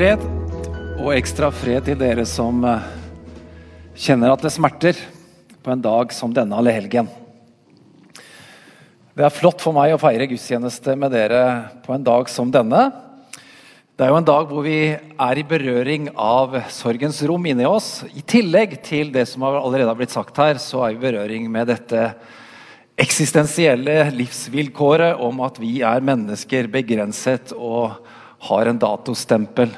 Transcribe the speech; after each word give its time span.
fred, 0.00 0.22
og 0.96 1.10
ekstra 1.12 1.50
fred 1.52 1.82
til 1.84 1.98
dere 2.00 2.22
som 2.24 2.62
eh, 2.64 2.84
kjenner 4.00 4.30
at 4.32 4.40
det 4.40 4.52
smerter 4.54 4.96
på 5.60 5.72
en 5.74 5.82
dag 5.84 6.14
som 6.16 6.32
denne 6.32 6.56
allehelgen. 6.56 7.10
Det 9.12 9.26
er 9.26 9.34
flott 9.34 9.60
for 9.60 9.76
meg 9.76 9.92
å 9.92 9.98
feire 10.00 10.24
gudstjeneste 10.30 10.94
med 10.96 11.12
dere 11.12 11.42
på 11.84 11.92
en 11.92 12.06
dag 12.06 12.30
som 12.32 12.48
denne. 12.48 12.86
Det 13.92 14.06
er 14.06 14.14
jo 14.14 14.20
en 14.22 14.28
dag 14.30 14.46
hvor 14.48 14.64
vi 14.64 14.78
er 14.94 15.42
i 15.42 15.44
berøring 15.50 16.08
av 16.16 16.56
sorgens 16.72 17.20
rom 17.28 17.50
inni 17.52 17.68
oss. 17.68 17.90
I 18.16 18.24
tillegg 18.24 18.78
til 18.86 19.12
det 19.12 19.26
som 19.28 19.44
allerede 19.50 19.90
har 19.90 20.00
blitt 20.00 20.16
sagt 20.16 20.40
her, 20.40 20.56
så 20.64 20.86
er 20.86 20.94
vi 20.94 21.02
i 21.02 21.04
berøring 21.10 21.50
med 21.52 21.68
dette 21.74 22.06
eksistensielle 23.04 24.06
livsvilkåret 24.16 25.20
om 25.28 25.44
at 25.44 25.60
vi 25.60 25.82
er 25.84 26.08
mennesker 26.08 26.72
begrenset 26.72 27.52
og 27.52 28.00
har 28.48 28.72
en 28.72 28.80
datostempel. 28.80 29.76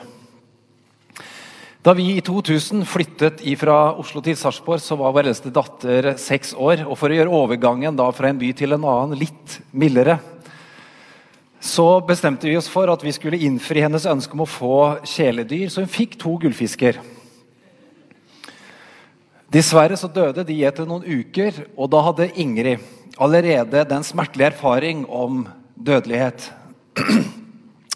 Da 1.83 1.91
vi 1.99 2.05
i 2.15 2.21
2000 2.23 2.85
flyttet 2.87 3.41
fra 3.59 3.77
Oslo 3.99 4.21
til 4.23 4.37
Sarpsborg, 4.39 4.79
så 4.79 4.95
var 4.95 5.11
vår 5.17 5.27
eldste 5.33 5.51
datter 5.51 6.13
seks 6.15 6.53
år. 6.55 6.85
og 6.87 6.95
For 6.95 7.11
å 7.11 7.17
gjøre 7.17 7.35
overgangen 7.35 7.99
fra 8.15 8.29
en 8.31 8.39
by 8.39 8.53
til 8.55 8.77
en 8.77 8.87
annen 8.87 9.19
litt 9.19 9.57
mildere, 9.75 10.21
så 11.59 11.99
bestemte 12.07 12.47
vi 12.47 12.55
oss 12.57 12.71
for 12.71 12.87
at 12.91 13.03
vi 13.03 13.11
skulle 13.11 13.43
innfri 13.43 13.83
hennes 13.83 14.07
ønske 14.07 14.39
om 14.39 14.45
å 14.45 14.47
få 14.47 14.79
kjæledyr. 15.03 15.67
Så 15.75 15.83
hun 15.83 15.91
fikk 15.91 16.15
to 16.23 16.37
gullfisker. 16.39 17.03
Dessverre 19.51 19.99
så 19.99 20.07
døde 20.07 20.47
de 20.47 20.63
etter 20.63 20.87
noen 20.87 21.03
uker, 21.03 21.65
og 21.75 21.91
da 21.91 22.07
hadde 22.07 22.31
Ingrid 22.39 22.79
allerede 23.19 23.83
den 23.91 24.07
smertelige 24.07 24.55
erfaring 24.55 25.03
om 25.11 25.49
dødelighet. 25.75 26.47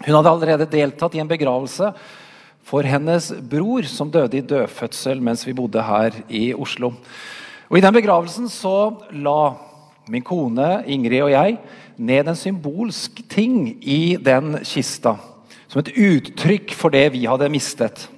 Hun 0.07 0.15
hadde 0.15 0.31
allerede 0.31 0.67
deltatt 0.71 1.15
i 1.17 1.23
en 1.23 1.31
begravelse 1.31 1.95
for 2.67 2.87
hennes 2.87 3.31
bror, 3.47 3.87
som 3.87 4.11
døde 4.11 4.41
i 4.41 4.45
dødfødsel 4.45 5.23
mens 5.23 5.47
vi 5.47 5.55
bodde 5.55 5.85
her 5.87 6.17
i 6.27 6.51
Oslo. 6.55 6.93
Og 7.71 7.79
I 7.79 7.83
den 7.85 7.95
begravelsen 7.95 8.51
så 8.51 8.91
la 9.15 9.55
min 10.11 10.25
kone 10.27 10.83
Ingrid 10.87 11.23
og 11.27 11.33
jeg 11.33 11.57
ned 11.97 12.29
en 12.29 12.39
symbolsk 12.39 13.23
ting 13.31 13.71
i 13.83 14.17
den 14.23 14.59
kista. 14.67 15.17
Som 15.67 15.83
et 15.83 15.95
uttrykk 15.95 16.75
for 16.79 16.95
det 16.95 17.09
vi 17.15 17.25
hadde 17.27 17.51
mistet. 17.51 18.09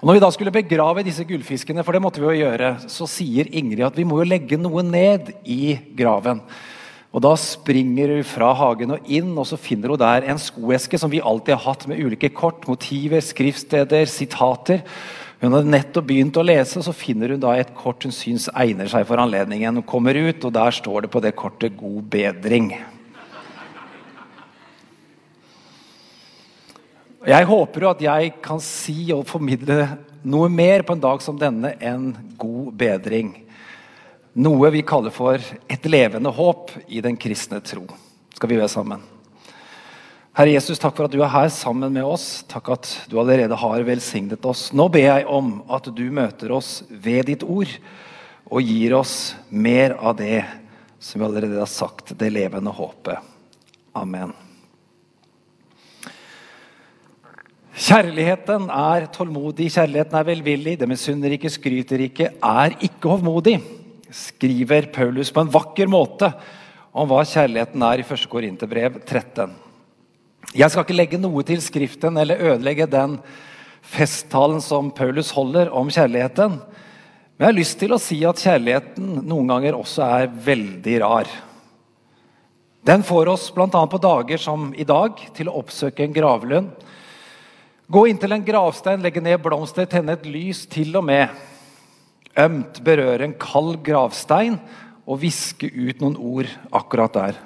Og 0.00 0.08
når 0.08 0.16
vi 0.16 0.22
da 0.22 0.30
skulle 0.32 0.52
begrave 0.52 1.04
disse 1.04 1.24
gullfiskene, 1.24 1.84
for 1.84 1.96
det 1.96 2.02
måtte 2.04 2.20
vi 2.20 2.28
jo 2.28 2.46
gjøre, 2.46 2.74
så 2.92 3.08
sier 3.08 3.48
Ingrid 3.48 3.84
at 3.88 3.96
vi 3.96 4.04
må 4.08 4.20
jo 4.20 4.28
legge 4.28 4.60
noe 4.60 4.84
ned 4.84 5.32
i 5.42 5.76
graven. 5.96 6.42
Og 7.16 7.22
Da 7.24 7.32
springer 7.40 8.10
hun 8.12 8.26
fra 8.28 8.50
hagen 8.52 8.90
og 8.92 9.06
inn, 9.08 9.30
og 9.40 9.46
så 9.48 9.56
finner 9.56 9.94
hun 9.94 10.00
der 10.02 10.26
en 10.28 10.40
skoeske 10.40 10.98
som 11.00 11.08
vi 11.08 11.22
alltid 11.24 11.54
har 11.54 11.62
hatt, 11.64 11.86
med 11.88 12.02
ulike 12.04 12.28
kort, 12.28 12.66
motiver, 12.68 13.24
skriftsteder, 13.24 14.04
sitater. 14.04 14.82
Hun 15.40 15.56
hadde 15.56 15.72
nettopp 15.72 16.10
begynt 16.10 16.36
å 16.36 16.44
lese, 16.44 16.76
og 16.76 16.84
så 16.84 16.92
finner 16.92 17.32
hun 17.32 17.40
da 17.40 17.54
et 17.56 17.72
kort 17.76 18.04
hun 18.04 18.12
syns 18.12 18.50
egner 18.52 18.92
seg 18.92 19.08
for 19.08 19.16
anledningen. 19.22 19.80
Hun 19.80 19.88
kommer 19.88 20.12
ut, 20.12 20.44
og 20.44 20.52
der 20.52 20.76
står 20.76 21.06
det 21.06 21.12
på 21.14 21.24
det 21.24 21.32
kortet 21.40 21.72
'God 21.80 22.04
bedring'. 22.12 22.76
Jeg 27.26 27.46
håper 27.48 27.80
jo 27.80 27.90
at 27.90 28.02
jeg 28.02 28.34
kan 28.42 28.60
si 28.60 29.10
og 29.10 29.24
formidle 29.26 29.88
noe 30.22 30.48
mer 30.52 30.84
på 30.86 30.92
en 30.92 31.00
dag 31.00 31.22
som 31.24 31.38
denne 31.38 31.72
enn 31.80 32.12
god 32.38 32.76
bedring. 32.76 33.45
Noe 34.36 34.68
vi 34.68 34.82
kaller 34.84 35.14
for 35.14 35.40
et 35.40 35.86
levende 35.88 36.28
håp 36.28 36.74
i 36.92 37.00
den 37.00 37.16
kristne 37.16 37.56
tro. 37.64 37.86
Skal 38.36 38.50
vi 38.50 38.58
be 38.60 38.66
sammen? 38.68 39.00
Herre 40.36 40.52
Jesus, 40.52 40.76
takk 40.76 40.92
for 40.98 41.08
at 41.08 41.14
du 41.14 41.22
er 41.24 41.32
her 41.32 41.48
sammen 41.48 41.94
med 41.94 42.04
oss. 42.04 42.42
Takk 42.44 42.68
at 42.74 42.90
du 43.08 43.16
allerede 43.16 43.56
har 43.56 43.86
velsignet 43.88 44.44
oss. 44.44 44.66
Nå 44.76 44.90
ber 44.92 45.06
jeg 45.06 45.24
om 45.32 45.62
at 45.72 45.88
du 45.88 46.04
møter 46.12 46.52
oss 46.52 46.82
ved 46.90 47.30
ditt 47.30 47.46
ord 47.46 47.72
og 48.52 48.60
gir 48.60 48.92
oss 48.98 49.32
mer 49.48 49.96
av 49.96 50.18
det 50.20 50.42
som 51.00 51.22
vi 51.22 51.26
allerede 51.30 51.56
har 51.56 51.72
sagt, 51.72 52.12
det 52.20 52.28
levende 52.34 52.76
håpet. 52.76 53.24
Amen. 53.96 54.36
Kjærligheten 57.72 58.68
er 58.68 59.08
tålmodig, 59.16 59.70
kjærligheten 59.72 60.20
er 60.20 60.28
velvillig. 60.28 60.76
Det 60.80 60.92
misunner 60.92 61.32
ikke, 61.32 61.56
skryter 61.56 62.04
ikke, 62.10 62.30
er 62.36 62.76
ikke 62.84 63.16
hovmodig, 63.16 63.56
skriver 64.16 64.88
Paulus 64.94 65.30
på 65.32 65.42
en 65.44 65.52
vakker 65.52 65.90
måte 65.90 66.30
om 66.96 67.08
hva 67.10 67.20
kjærligheten 67.28 67.82
er 67.84 68.00
i 68.00 68.06
1. 68.06 68.24
Korinterbrev 68.32 69.00
13. 69.04 69.52
Jeg 70.56 70.72
skal 70.72 70.86
ikke 70.86 70.96
legge 70.96 71.20
noe 71.20 71.44
til 71.44 71.60
Skriften 71.60 72.16
eller 72.16 72.40
ødelegge 72.52 72.88
den 72.88 73.18
festtalen 73.86 74.62
som 74.64 74.88
Paulus 74.94 75.32
holder 75.36 75.68
om 75.74 75.90
kjærligheten. 75.92 76.56
Men 77.36 77.44
jeg 77.44 77.50
har 77.50 77.58
lyst 77.58 77.78
til 77.82 77.92
å 77.92 78.00
si 78.00 78.22
at 78.24 78.40
kjærligheten 78.40 79.20
noen 79.28 79.52
ganger 79.52 79.76
også 79.76 80.06
er 80.06 80.30
veldig 80.46 80.96
rar. 81.04 81.30
Den 82.86 83.02
får 83.04 83.28
oss 83.34 83.50
bl.a. 83.52 83.68
på 83.68 84.00
dager 84.00 84.40
som 84.40 84.70
i 84.78 84.86
dag 84.86 85.20
til 85.36 85.50
å 85.50 85.58
oppsøke 85.60 86.06
en 86.06 86.14
gravlund 86.16 86.86
Gå 87.86 88.08
inntil 88.10 88.34
en 88.34 88.42
gravstein, 88.42 88.98
legge 88.98 89.20
ned 89.22 89.38
blomster, 89.44 89.86
tenne 89.86 90.16
et 90.16 90.24
lys, 90.26 90.64
til 90.66 90.96
og 90.98 91.04
med 91.06 91.30
ømt 92.36 92.80
berøre 92.84 93.24
en 93.26 93.36
kald 93.40 93.78
gravstein 93.86 94.58
og 95.06 95.20
viske 95.22 95.68
ut 95.70 96.00
noen 96.02 96.16
ord 96.18 96.50
akkurat 96.74 97.14
der. 97.16 97.38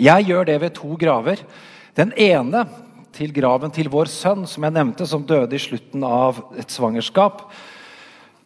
Jeg 0.00 0.30
gjør 0.30 0.46
det 0.48 0.60
ved 0.62 0.74
to 0.78 0.94
graver. 0.98 1.42
Den 1.98 2.14
ene 2.16 2.64
til 3.12 3.34
graven 3.34 3.72
til 3.74 3.90
vår 3.92 4.08
sønn, 4.10 4.46
som 4.48 4.64
jeg 4.64 4.74
nevnte, 4.74 5.06
som 5.06 5.26
døde 5.26 5.56
i 5.56 5.62
slutten 5.62 6.04
av 6.06 6.40
et 6.58 6.70
svangerskap. 6.70 7.48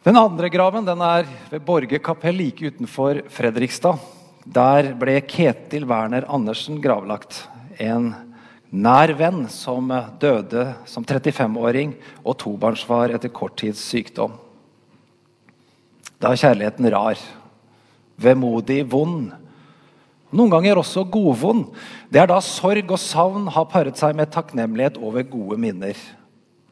Den 0.05 0.19
andre 0.19 0.49
graven 0.53 0.85
den 0.85 1.01
er 1.01 1.25
ved 1.49 1.63
Borge 1.65 1.99
kapell 2.03 2.37
like 2.37 2.73
utenfor 2.73 3.23
Fredrikstad. 3.31 4.01
Der 4.45 4.91
ble 4.99 5.17
Ketil 5.25 5.87
Werner 5.89 6.27
Andersen 6.29 6.81
gravlagt. 6.81 7.45
En 7.81 8.11
nær 8.69 9.13
venn 9.17 9.45
som 9.49 9.89
døde 10.21 10.67
som 10.89 11.05
35-åring 11.05 11.95
og 12.21 12.37
tobarnsfar 12.43 13.15
etter 13.15 13.33
kort 13.33 13.57
tids 13.61 13.81
sykdom. 13.81 14.35
Da 16.21 16.31
er 16.31 16.39
kjærligheten 16.39 16.89
rar, 16.93 17.19
vemodig, 18.21 18.81
vond. 18.91 19.33
Noen 20.35 20.51
ganger 20.51 20.79
også 20.79 21.05
godvond. 21.11 21.69
Det 22.11 22.21
er 22.21 22.29
da 22.31 22.41
sorg 22.43 22.91
og 22.91 23.01
savn 23.01 23.49
har 23.55 23.67
paret 23.71 23.99
seg 23.99 24.15
med 24.17 24.31
takknemlighet 24.33 24.99
over 24.99 25.25
gode 25.27 25.59
minner. 25.61 25.99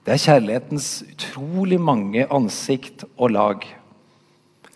Det 0.04 0.16
er 0.16 0.24
kjærlighetens 0.26 0.88
utrolig 1.14 1.80
mange 1.80 2.26
ansikt 2.28 3.06
og 3.16 3.36
lag. 3.38 3.68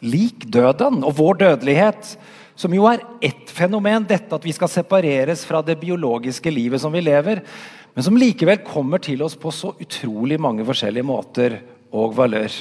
Lik 0.04 0.46
døden 0.54 1.02
og 1.04 1.18
vår 1.18 1.42
dødelighet 1.42 2.14
som 2.58 2.74
jo 2.74 2.88
er 2.90 3.04
ett 3.22 3.52
fenomen, 3.54 4.06
dette 4.10 4.34
at 4.34 4.46
vi 4.46 4.54
skal 4.56 4.70
separeres 4.72 5.44
fra 5.46 5.62
det 5.66 5.78
biologiske 5.82 6.50
livet 6.50 6.82
som 6.82 6.94
vi 6.94 7.04
lever, 7.04 7.44
men 7.94 8.06
som 8.06 8.18
likevel 8.18 8.64
kommer 8.66 9.02
til 9.04 9.22
oss 9.26 9.36
på 9.38 9.52
så 9.54 9.76
utrolig 9.78 10.40
mange 10.42 10.66
forskjellige 10.66 11.06
måter 11.06 11.60
og 11.94 12.16
valør. 12.18 12.56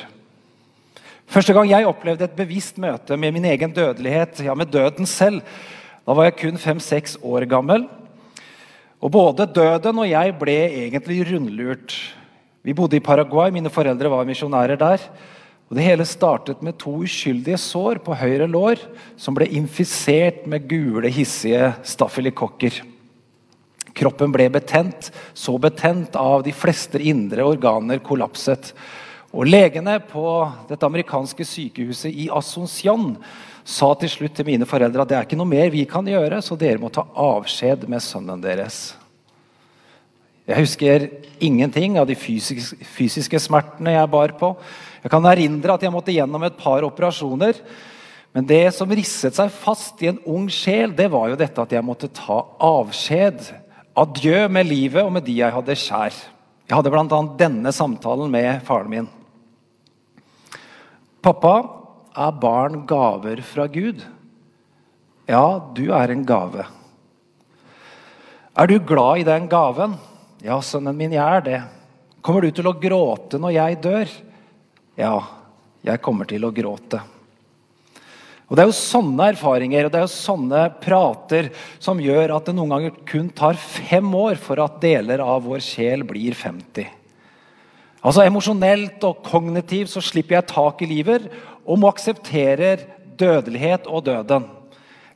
Første 1.36 1.52
gang 1.52 1.66
jeg 1.68 1.84
opplevde 1.84 2.24
et 2.24 2.32
bevisst 2.38 2.78
møte 2.80 3.16
med 3.20 3.34
min 3.36 3.44
egen 3.44 3.74
dødelighet, 3.76 4.38
ja, 4.46 4.54
med 4.56 4.70
døden 4.72 5.04
selv, 5.04 5.42
da 6.08 6.14
var 6.16 6.30
jeg 6.30 6.38
kun 6.40 6.56
fem-seks 6.56 7.18
år 7.20 7.44
gammel. 7.50 7.84
Og 9.04 9.12
Både 9.12 9.44
døden 9.44 10.00
og 10.00 10.08
jeg 10.08 10.32
ble 10.40 10.56
egentlig 10.86 11.18
rundlurt. 11.28 11.98
Vi 12.64 12.72
bodde 12.72 12.96
i 12.96 13.04
Paraguay, 13.04 13.52
mine 13.52 13.68
foreldre 13.68 14.08
var 14.08 14.24
misjonærer 14.24 14.80
der. 14.80 15.06
Og 15.68 15.76
Det 15.76 15.84
hele 15.84 16.08
startet 16.08 16.64
med 16.64 16.78
to 16.80 16.96
uskyldige 17.04 17.60
sår 17.60 18.00
på 18.00 18.16
høyre 18.16 18.48
lår 18.48 18.80
som 19.20 19.36
ble 19.36 19.52
infisert 19.60 20.46
med 20.48 20.64
gule, 20.64 21.12
hissige 21.12 21.74
stafylokokker. 21.84 22.80
Kroppen 23.92 24.32
ble 24.32 24.48
betent, 24.56 25.12
så 25.36 25.60
betent 25.60 26.16
av 26.16 26.48
de 26.48 26.56
fleste 26.56 26.96
indre 26.96 27.44
organer 27.44 28.00
kollapset. 28.00 28.72
Og 29.36 29.44
Legene 29.44 29.98
på 30.00 30.24
dette 30.64 30.86
amerikanske 30.88 31.44
sykehuset 31.44 32.08
i 32.08 32.30
Asuncion 32.32 33.10
sa 33.66 33.90
til 34.00 34.08
slutt 34.08 34.38
til 34.38 34.46
mine 34.48 34.68
foreldre 34.68 35.04
at 35.04 35.10
det 35.10 35.16
er 35.18 35.26
ikke 35.26 35.36
noe 35.36 35.50
mer 35.50 35.68
vi 35.74 35.82
kan 35.88 36.06
gjøre, 36.08 36.38
så 36.40 36.56
dere 36.56 36.80
må 36.80 36.88
ta 36.88 37.04
avskjed 37.04 37.84
med 37.90 38.00
sønnen 38.00 38.40
deres. 38.40 38.94
Jeg 40.46 40.62
husker 40.62 41.04
ingenting 41.42 41.98
av 41.98 42.06
de 42.08 42.14
fysiske 42.16 43.40
smertene 43.42 43.96
jeg 43.96 44.12
bar 44.12 44.32
på. 44.38 44.52
Jeg 45.02 45.12
kan 45.12 45.28
erindre 45.28 45.74
at 45.74 45.84
jeg 45.84 45.92
måtte 45.92 46.14
gjennom 46.14 46.46
et 46.46 46.56
par 46.60 46.86
operasjoner. 46.86 47.58
Men 48.32 48.46
det 48.46 48.62
som 48.76 48.88
risset 48.94 49.36
seg 49.36 49.52
fast 49.52 50.00
i 50.04 50.12
en 50.12 50.22
ung 50.30 50.46
sjel, 50.52 50.94
det 50.94 51.10
var 51.12 51.32
jo 51.32 51.40
dette 51.40 51.60
at 51.60 51.74
jeg 51.74 51.84
måtte 51.84 52.12
ta 52.14 52.38
avskjed. 52.62 53.42
Adjø 53.98 54.46
med 54.52 54.70
livet 54.70 55.02
og 55.02 55.12
med 55.18 55.26
de 55.26 55.40
jeg 55.42 55.56
hadde 55.58 55.78
kjær. 55.82 56.24
Jeg 56.66 56.78
hadde 56.78 56.94
bl.a. 56.94 57.20
denne 57.42 57.74
samtalen 57.74 58.30
med 58.30 58.62
faren 58.68 58.92
min. 58.92 59.12
Pappa, 61.26 61.56
er 62.14 62.34
barn 62.38 62.84
gaver 62.86 63.40
fra 63.42 63.64
Gud? 63.66 63.98
Ja, 65.26 65.58
du 65.74 65.88
er 65.90 66.12
en 66.14 66.20
gave. 66.22 66.62
Er 68.54 68.68
du 68.70 68.76
glad 68.78 69.24
i 69.24 69.24
den 69.26 69.48
gaven? 69.50 69.96
Ja, 70.46 70.60
sønnen 70.62 70.94
min, 70.94 71.16
jeg 71.16 71.26
er 71.26 71.42
det. 71.42 71.58
Kommer 72.22 72.46
du 72.46 72.54
til 72.54 72.68
å 72.70 72.76
gråte 72.78 73.40
når 73.42 73.56
jeg 73.56 73.78
dør? 73.88 74.12
Ja, 74.94 75.16
jeg 75.88 76.02
kommer 76.04 76.30
til 76.30 76.46
å 76.46 76.52
gråte. 76.54 77.00
Og 78.46 78.54
Det 78.54 78.62
er 78.62 78.70
jo 78.70 78.78
sånne 78.78 79.26
erfaringer 79.32 79.88
og 79.88 79.90
det 79.90 79.98
er 79.98 80.06
jo 80.06 80.12
sånne 80.14 80.60
prater 80.78 81.50
som 81.82 81.98
gjør 81.98 82.36
at 82.36 82.46
det 82.46 82.54
noen 82.54 82.76
ganger 82.76 83.02
kun 83.10 83.32
tar 83.34 83.58
fem 83.58 84.14
år 84.14 84.38
for 84.38 84.62
at 84.62 84.78
deler 84.78 85.26
av 85.26 85.42
vår 85.50 85.58
sjel 85.72 86.06
blir 86.06 86.38
50. 86.38 86.86
Altså 88.06 88.22
Emosjonelt 88.22 89.02
og 89.08 89.24
kognitivt 89.26 89.90
så 89.90 90.02
slipper 90.04 90.38
jeg 90.38 90.50
tak 90.52 90.82
i 90.84 90.90
livet 90.90 91.26
og 91.66 91.80
må 91.82 91.90
akseptere 91.90 92.76
dødelighet 93.18 93.88
og 93.90 94.04
døden. 94.06 94.46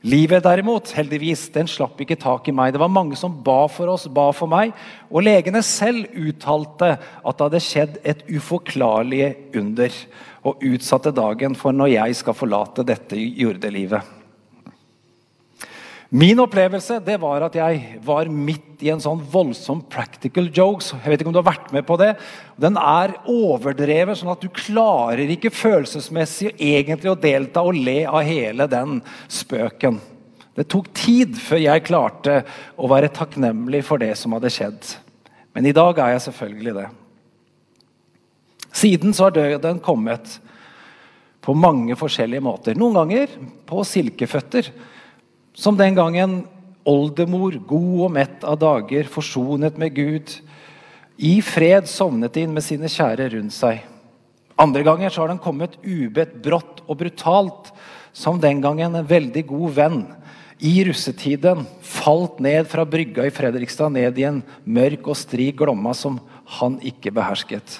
Livet 0.01 0.41
derimot, 0.43 0.89
heldigvis, 0.97 1.45
den 1.53 1.69
slapp 1.69 1.99
ikke 2.01 2.17
tak 2.19 2.47
i 2.49 2.53
meg. 2.57 2.73
Det 2.73 2.81
var 2.81 2.89
mange 2.91 3.15
som 3.15 3.35
ba 3.45 3.67
for 3.69 3.93
oss, 3.93 4.07
ba 4.09 4.31
for 4.33 4.49
meg. 4.49 4.73
Og 5.13 5.21
legene 5.23 5.61
selv 5.63 6.09
uttalte 6.17 6.95
at 6.97 7.37
det 7.37 7.45
hadde 7.45 7.61
skjedd 7.61 7.99
et 8.01 8.23
uforklarlig 8.33 9.27
under. 9.61 9.99
Og 10.41 10.65
utsatte 10.73 11.13
dagen 11.13 11.53
for 11.55 11.77
når 11.77 11.93
jeg 11.93 12.17
skal 12.17 12.35
forlate 12.35 12.87
dette 12.87 13.15
jordelivet. 13.15 14.20
Min 16.11 16.41
opplevelse 16.43 16.97
det 17.05 17.15
var 17.23 17.45
at 17.45 17.53
jeg 17.55 17.99
var 18.03 18.27
midt 18.27 18.81
i 18.83 18.89
en 18.91 18.99
sånn 18.99 19.21
voldsom 19.31 19.79
practical 19.87 20.49
jokes. 20.51 20.89
Jeg 20.91 21.07
vet 21.07 21.21
ikke 21.23 21.31
om 21.31 21.35
du 21.37 21.39
har 21.39 21.47
vært 21.53 21.71
med 21.71 21.85
på 21.87 21.95
det. 22.01 22.09
Den 22.59 22.75
er 22.75 23.13
overdrevet, 23.31 24.19
sånn 24.19 24.33
at 24.33 24.43
du 24.43 24.49
klarer 24.51 25.31
ikke 25.31 25.53
følelsesmessig 25.55 26.51
egentlig 26.57 27.13
å 27.13 27.15
delta 27.15 27.63
og 27.63 27.79
le 27.79 28.01
av 28.09 28.27
hele 28.27 28.67
den 28.67 28.99
spøken. 29.31 30.01
Det 30.59 30.67
tok 30.67 30.91
tid 30.99 31.39
før 31.39 31.63
jeg 31.63 31.87
klarte 31.87 32.41
å 32.75 32.91
være 32.91 33.13
takknemlig 33.15 33.85
for 33.87 34.03
det 34.03 34.11
som 34.19 34.35
hadde 34.35 34.51
skjedd. 34.51 34.93
Men 35.55 35.71
i 35.71 35.75
dag 35.75 35.95
er 35.95 36.17
jeg 36.17 36.27
selvfølgelig 36.27 36.77
det. 36.81 36.87
Siden 38.83 39.15
så 39.15 39.29
har 39.29 39.39
døden 39.39 39.79
kommet 39.83 40.41
på 41.41 41.55
mange 41.55 41.95
forskjellige 41.95 42.43
måter. 42.43 42.75
Noen 42.75 42.99
ganger 42.99 43.39
på 43.67 43.87
silkeføtter 43.87 44.73
som 45.53 45.77
den 45.77 45.95
gangen 45.97 46.41
oldemor, 46.87 47.57
god 47.67 48.05
og 48.07 48.13
mett 48.15 48.45
av 48.47 48.57
dager, 48.61 49.09
forsonet 49.09 49.77
med 49.77 49.95
Gud, 49.95 50.33
i 51.21 51.37
fred 51.45 51.89
sovnet 51.89 52.37
inn 52.41 52.53
med 52.55 52.65
sine 52.65 52.89
kjære 52.89 53.29
rundt 53.35 53.53
seg. 53.53 53.83
Andre 54.61 54.83
ganger 54.85 55.13
så 55.13 55.23
har 55.23 55.31
den 55.31 55.41
kommet 55.41 55.77
ubedt, 55.83 56.39
brått 56.41 56.81
og 56.87 56.97
brutalt, 57.01 57.69
som 58.13 58.41
den 58.41 58.59
gangen 58.63 58.97
en 58.97 59.07
veldig 59.07 59.45
god 59.49 59.77
venn 59.77 60.01
i 60.61 60.73
russetiden 60.85 61.63
falt 61.81 62.41
ned 62.43 62.67
fra 62.69 62.83
brygga 62.85 63.25
i 63.25 63.33
Fredrikstad 63.33 63.93
ned 63.95 64.19
i 64.19 64.27
en 64.27 64.41
mørk 64.65 65.07
og 65.09 65.17
stri 65.17 65.49
glomma 65.57 65.93
som 65.97 66.19
han 66.59 66.77
ikke 66.85 67.13
behersket. 67.15 67.79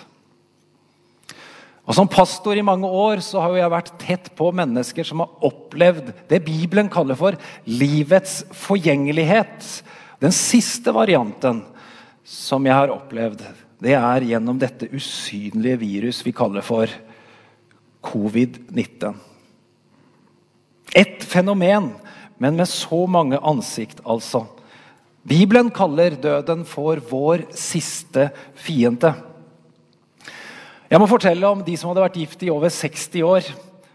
Og 1.82 1.96
Som 1.98 2.10
pastor 2.12 2.58
i 2.58 2.66
mange 2.66 2.88
år 2.88 3.24
så 3.26 3.42
har 3.42 3.56
jeg 3.58 3.74
vært 3.74 3.96
tett 4.02 4.30
på 4.38 4.52
mennesker 4.54 5.08
som 5.08 5.24
har 5.24 5.48
opplevd 5.48 6.12
det 6.30 6.44
Bibelen 6.46 6.92
kaller 6.94 7.18
for 7.18 7.38
livets 7.66 8.44
forgjengelighet. 8.54 9.66
Den 10.22 10.36
siste 10.36 10.94
varianten 10.94 11.64
som 12.24 12.66
jeg 12.68 12.78
har 12.78 12.94
opplevd, 12.94 13.42
det 13.82 13.96
er 13.98 14.28
gjennom 14.30 14.60
dette 14.62 14.92
usynlige 14.94 15.82
virus 15.82 16.22
vi 16.22 16.36
kaller 16.38 16.62
for 16.62 16.92
covid-19. 18.06 19.18
Et 20.94 21.24
fenomen, 21.26 21.90
men 22.38 22.58
med 22.60 22.70
så 22.70 23.06
mange 23.10 23.40
ansikt, 23.42 24.04
altså. 24.06 24.46
Bibelen 25.28 25.70
kaller 25.74 26.18
døden 26.18 26.64
for 26.66 27.02
vår 27.10 27.46
siste 27.58 28.30
fiende. 28.58 29.14
Jeg 30.92 31.00
må 31.00 31.06
fortelle 31.08 31.48
om 31.48 31.62
de 31.64 31.72
som 31.80 31.88
hadde 31.88 32.02
vært 32.04 32.18
gift 32.20 32.42
i 32.44 32.50
over 32.52 32.68
60 32.68 33.22
år. 33.24 33.46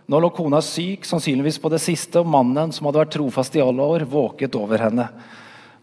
Nå 0.09 0.17
lå 0.23 0.31
kona 0.33 0.63
syk, 0.65 1.03
sannsynligvis 1.05 1.59
på 1.61 1.69
det 1.69 1.83
siste, 1.85 2.23
og 2.23 2.31
mannen 2.33 2.71
som 2.73 2.89
hadde 2.89 3.03
vært 3.03 3.13
trofast 3.19 3.59
i 3.59 3.61
alle 3.61 3.85
år, 3.85 4.07
våket 4.09 4.57
over 4.57 4.81
henne. 4.81 5.05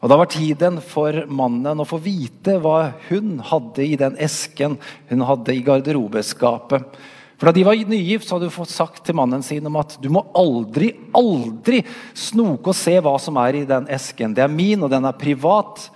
Og 0.02 0.10
Da 0.10 0.18
var 0.18 0.32
tiden 0.34 0.80
for 0.82 1.14
mannen 1.30 1.84
å 1.84 1.86
få 1.86 2.00
vite 2.02 2.58
hva 2.64 2.96
hun 3.12 3.38
hadde 3.46 3.86
i 3.86 3.94
den 4.02 4.18
esken 4.18 4.80
hun 5.12 5.22
hadde 5.30 5.54
i 5.54 5.62
garderobeskapet. 5.62 6.98
For 7.38 7.46
Da 7.46 7.54
de 7.60 7.68
var 7.70 7.78
nygift, 7.78 8.26
så 8.26 8.40
hadde 8.40 8.50
hun 8.50 8.58
fått 8.58 8.74
sagt 8.74 9.06
til 9.06 9.14
mannen 9.22 9.46
sin 9.46 9.70
om 9.70 9.78
at 9.78 9.94
du 10.02 10.10
må 10.10 10.26
aldri, 10.34 10.96
aldri 11.14 11.84
snoke 12.18 12.74
og 12.74 12.80
se 12.82 12.98
hva 12.98 13.20
som 13.22 13.38
er 13.38 13.62
i 13.62 13.68
den 13.70 13.86
esken. 13.86 14.34
Det 14.34 14.42
er 14.42 14.50
min, 14.50 14.82
og 14.82 14.90
den 14.90 15.06
er 15.06 15.14
privat. 15.14 15.92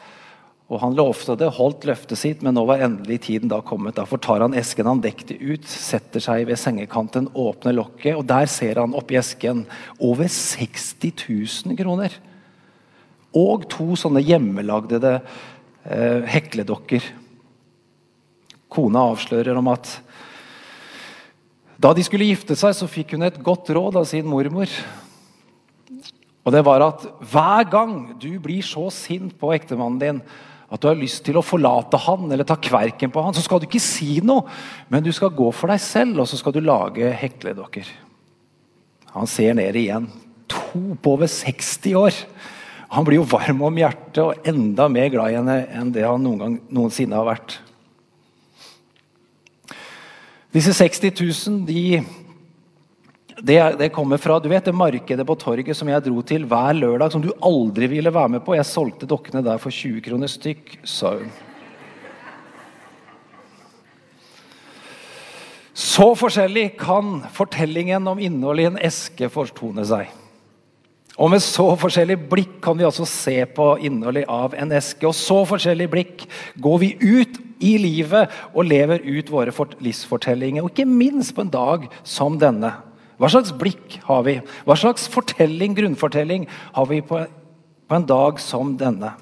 Og 0.67 0.81
Han 0.81 0.97
lovte 0.97 1.37
det, 1.39 1.47
holdt 1.55 1.85
løftet 1.87 2.19
sitt, 2.19 2.41
men 2.43 2.57
nå 2.57 2.65
var 2.67 2.81
endelig 2.83 3.21
tiden 3.29 3.47
da 3.51 3.61
kommet. 3.63 3.95
Derfor 3.95 4.19
tar 4.19 4.43
han 4.43 4.55
esken 4.57 4.89
han 4.89 5.03
dekte 5.03 5.37
ut, 5.39 5.63
setter 5.63 6.23
seg 6.23 6.43
ved 6.49 6.59
sengekanten, 6.59 7.29
åpner 7.31 7.77
lokket, 7.77 8.17
og 8.17 8.25
der 8.27 8.51
ser 8.51 8.81
han 8.81 8.95
oppi 8.97 9.15
esken 9.19 9.63
over 10.03 10.27
60 10.27 11.23
000 11.69 11.77
kroner. 11.79 12.17
Og 13.37 13.63
to 13.71 13.95
sånne 13.99 14.23
hjemmelagde 14.25 14.99
eh, 15.13 16.27
hekledokker. 16.35 17.05
Kona 18.67 19.05
avslører 19.13 19.55
om 19.55 19.71
at 19.71 19.93
da 21.79 21.93
de 21.93 22.03
skulle 22.03 22.27
gifte 22.27 22.57
seg, 22.57 22.73
så 22.75 22.89
fikk 22.89 23.13
hun 23.15 23.23
et 23.27 23.39
godt 23.39 23.69
råd 23.71 24.01
av 24.01 24.07
sin 24.09 24.27
mormor. 24.27 24.67
Og 26.43 26.53
det 26.55 26.63
var 26.65 26.83
at 26.83 27.07
hver 27.31 27.67
gang 27.69 27.95
du 28.19 28.31
blir 28.41 28.65
så 28.65 28.87
sint 28.91 29.35
på 29.39 29.53
ektemannen 29.55 29.99
din 30.01 30.21
at 30.67 30.83
du 30.83 30.89
har 30.89 30.99
lyst 30.99 31.23
til 31.23 31.37
å 31.39 31.45
forlate 31.45 31.99
han 32.03 32.27
eller 32.27 32.47
ta 32.47 32.57
kverken 32.59 33.11
på 33.13 33.21
han, 33.23 33.35
så 33.35 33.43
skal 33.43 33.61
du 33.61 33.67
ikke 33.69 33.83
si 33.83 34.17
noe, 34.25 34.43
men 34.91 35.05
du 35.05 35.13
skal 35.15 35.31
gå 35.35 35.47
for 35.55 35.71
deg 35.71 35.79
selv, 35.83 36.19
og 36.19 36.27
så 36.27 36.39
skal 36.39 36.55
du 36.55 36.59
lage 36.63 37.13
hekledokker. 37.21 37.87
Han 39.13 39.29
ser 39.31 39.55
ned 39.57 39.79
igjen. 39.79 40.09
To 40.51 40.97
på 40.99 41.15
over 41.15 41.31
60 41.31 41.95
år. 41.99 42.19
Han 42.91 43.07
blir 43.07 43.19
jo 43.19 43.29
varm 43.31 43.63
om 43.67 43.79
hjertet 43.79 44.19
og 44.23 44.47
enda 44.47 44.87
mer 44.91 45.09
glad 45.11 45.31
i 45.31 45.39
henne 45.39 45.57
enn 45.75 45.93
det 45.95 46.05
han 46.07 46.23
noen 46.23 46.43
gang, 46.43 46.59
noensinne 46.71 47.17
har 47.19 47.27
vært. 47.27 47.57
Disse 50.55 50.75
60 50.75 51.11
000 51.11 51.65
de 51.67 52.01
det, 53.41 53.59
det, 53.77 53.89
kommer 53.93 54.17
fra 54.17 54.39
du 54.41 54.49
vet, 54.49 54.65
det 54.65 54.73
markedet 54.73 55.25
på 55.27 55.35
torget 55.37 55.77
som 55.77 55.89
jeg 55.91 56.05
dro 56.07 56.21
til 56.25 56.45
hver 56.49 56.73
lørdag, 56.73 57.11
som 57.13 57.21
du 57.21 57.29
aldri 57.45 57.89
ville 57.91 58.13
være 58.13 58.37
med 58.37 58.45
på. 58.45 58.55
Jeg 58.57 58.65
solgte 58.65 59.09
dokkene 59.09 59.43
der 59.45 59.61
for 59.61 59.73
20 59.73 60.01
kroner 60.07 60.31
stykk, 60.31 60.79
sa 60.87 61.13
hun. 61.19 61.29
Så 65.77 66.09
forskjellig 66.17 66.71
kan 66.79 67.19
fortellingen 67.33 68.09
om 68.09 68.17
innholdet 68.21 68.63
i 68.63 68.69
en 68.71 68.79
eske 68.89 69.29
fortone 69.29 69.85
seg. 69.85 70.09
Og 71.17 71.31
med 71.33 71.41
så 71.41 71.65
forskjellig 71.77 72.17
blikk 72.29 72.57
kan 72.65 72.77
vi 72.77 72.85
også 72.85 73.05
se 73.09 73.35
på 73.49 73.71
innholdet 73.85 74.25
av 74.29 74.53
en 74.57 74.73
eske. 74.77 75.05
Og 75.05 75.13
så 75.17 75.43
forskjellig 75.49 75.87
blikk 75.93 76.25
går 76.61 76.81
vi 76.81 76.91
ut 77.01 77.37
i 77.65 77.75
livet 77.81 78.33
og 78.53 78.69
lever 78.69 79.05
ut 79.05 79.31
våre 79.33 79.53
livsfortellinger. 79.81 80.65
Og 80.65 80.73
ikke 80.73 80.89
minst 80.89 81.33
på 81.37 81.45
en 81.45 81.53
dag 81.53 81.89
som 82.05 82.37
denne. 82.41 82.73
Hva 83.17 83.29
slags 83.33 83.53
blikk 83.57 83.97
har 84.05 84.25
vi? 84.27 84.37
Hva 84.65 84.77
slags 84.77 85.07
fortelling, 85.09 85.73
grunnfortelling 85.77 86.45
har 86.75 86.89
vi 86.89 87.01
på, 87.01 87.23
en 87.89 88.05
dag 88.05 88.41
som 88.43 88.75
denne? 88.77 89.13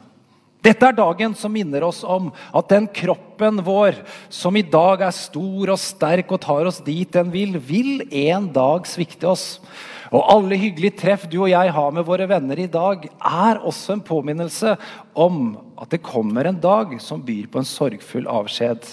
Dette 0.65 0.87
er 0.87 0.95
dagen 0.97 1.35
som 1.37 1.53
minner 1.53 1.83
oss 1.85 1.99
om 2.01 2.31
at 2.55 2.71
den 2.71 2.87
kroppen 2.89 3.61
vår, 3.63 3.99
som 4.33 4.55
i 4.57 4.65
dag 4.65 5.03
er 5.05 5.13
stor 5.13 5.75
og 5.75 5.79
sterk 5.79 6.33
og 6.33 6.41
tar 6.41 6.65
oss 6.65 6.81
dit 6.83 7.11
den 7.13 7.29
vil, 7.31 7.59
vil 7.61 8.01
en 8.25 8.49
dag 8.53 8.89
svikte 8.89 9.29
oss. 9.29 9.45
Og 10.09 10.25
alle 10.33 10.57
hyggelige 10.57 10.97
treff 11.03 11.27
du 11.29 11.37
og 11.43 11.51
jeg 11.51 11.73
har 11.77 11.93
med 11.93 12.07
våre 12.07 12.25
venner 12.29 12.59
i 12.61 12.69
dag, 12.71 13.05
er 13.05 13.61
også 13.61 13.95
en 13.95 14.05
påminnelse 14.05 14.75
om 15.13 15.53
at 15.77 15.93
det 15.93 16.03
kommer 16.05 16.49
en 16.49 16.59
dag 16.61 16.97
som 17.03 17.21
byr 17.21 17.45
på 17.51 17.61
en 17.61 17.69
sorgfull 17.69 18.25
avskjed. 18.31 18.89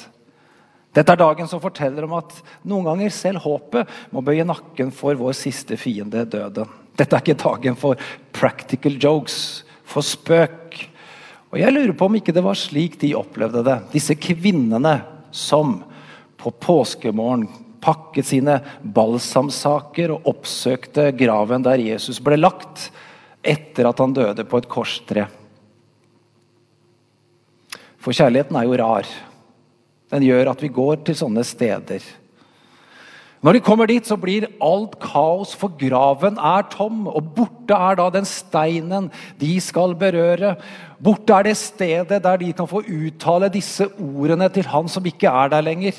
Dette 0.92 1.14
er 1.14 1.20
dagen 1.22 1.48
som 1.48 1.60
forteller 1.62 2.04
om 2.04 2.18
at 2.18 2.34
noen 2.68 2.84
ganger 2.90 3.12
selv 3.14 3.44
håpet 3.46 3.88
må 4.12 4.20
bøye 4.24 4.44
nakken 4.44 4.92
for 4.92 5.16
vår 5.16 5.36
siste 5.36 5.78
fiende, 5.80 6.26
døden. 6.28 6.68
Dette 6.98 7.16
er 7.16 7.24
ikke 7.24 7.38
dagen 7.40 7.78
for 7.80 8.00
practical 8.36 8.98
jokes, 9.00 9.64
for 9.88 10.04
spøk. 10.04 10.76
Og 11.52 11.58
Jeg 11.60 11.72
lurer 11.72 11.94
på 11.96 12.08
om 12.08 12.20
ikke 12.20 12.34
det 12.36 12.44
var 12.44 12.60
slik 12.60 12.98
de 13.00 13.14
opplevde 13.16 13.64
det, 13.64 13.78
disse 13.96 14.16
kvinnene 14.20 14.98
som 15.32 15.78
på 16.36 16.52
påskemorgen 16.60 17.48
pakket 17.82 18.28
sine 18.28 18.60
balsamsaker 18.94 20.12
og 20.14 20.28
oppsøkte 20.30 21.08
graven 21.18 21.64
der 21.64 21.82
Jesus 21.82 22.20
ble 22.22 22.38
lagt 22.38 22.90
etter 23.42 23.88
at 23.88 23.98
han 23.98 24.14
døde 24.14 24.44
på 24.46 24.60
et 24.60 24.68
korstre. 24.70 25.26
For 28.02 28.14
kjærligheten 28.14 28.58
er 28.58 28.66
jo 28.66 28.78
rar. 28.78 29.08
Den 30.12 30.26
gjør 30.26 30.52
at 30.52 30.62
vi 30.62 30.68
går 30.72 31.00
til 31.06 31.16
sånne 31.16 31.44
steder. 31.46 32.04
Når 33.42 33.56
de 33.56 33.62
kommer 33.64 33.88
dit, 33.90 34.06
så 34.06 34.14
blir 34.20 34.46
alt 34.62 34.94
kaos, 35.02 35.56
for 35.58 35.72
graven 35.74 36.36
er 36.38 36.66
tom. 36.70 37.08
Og 37.10 37.32
borte 37.34 37.74
er 37.74 37.98
da 37.98 38.06
den 38.14 38.28
steinen 38.28 39.08
de 39.40 39.56
skal 39.58 39.96
berøre. 39.98 40.54
Borte 41.02 41.34
er 41.34 41.48
det 41.48 41.56
stedet 41.58 42.20
der 42.22 42.38
de 42.38 42.52
kan 42.54 42.70
få 42.70 42.84
uttale 42.86 43.50
disse 43.50 43.88
ordene 43.98 44.46
til 44.54 44.68
han 44.70 44.86
som 44.86 45.08
ikke 45.10 45.32
er 45.32 45.50
der 45.50 45.66
lenger. 45.66 45.98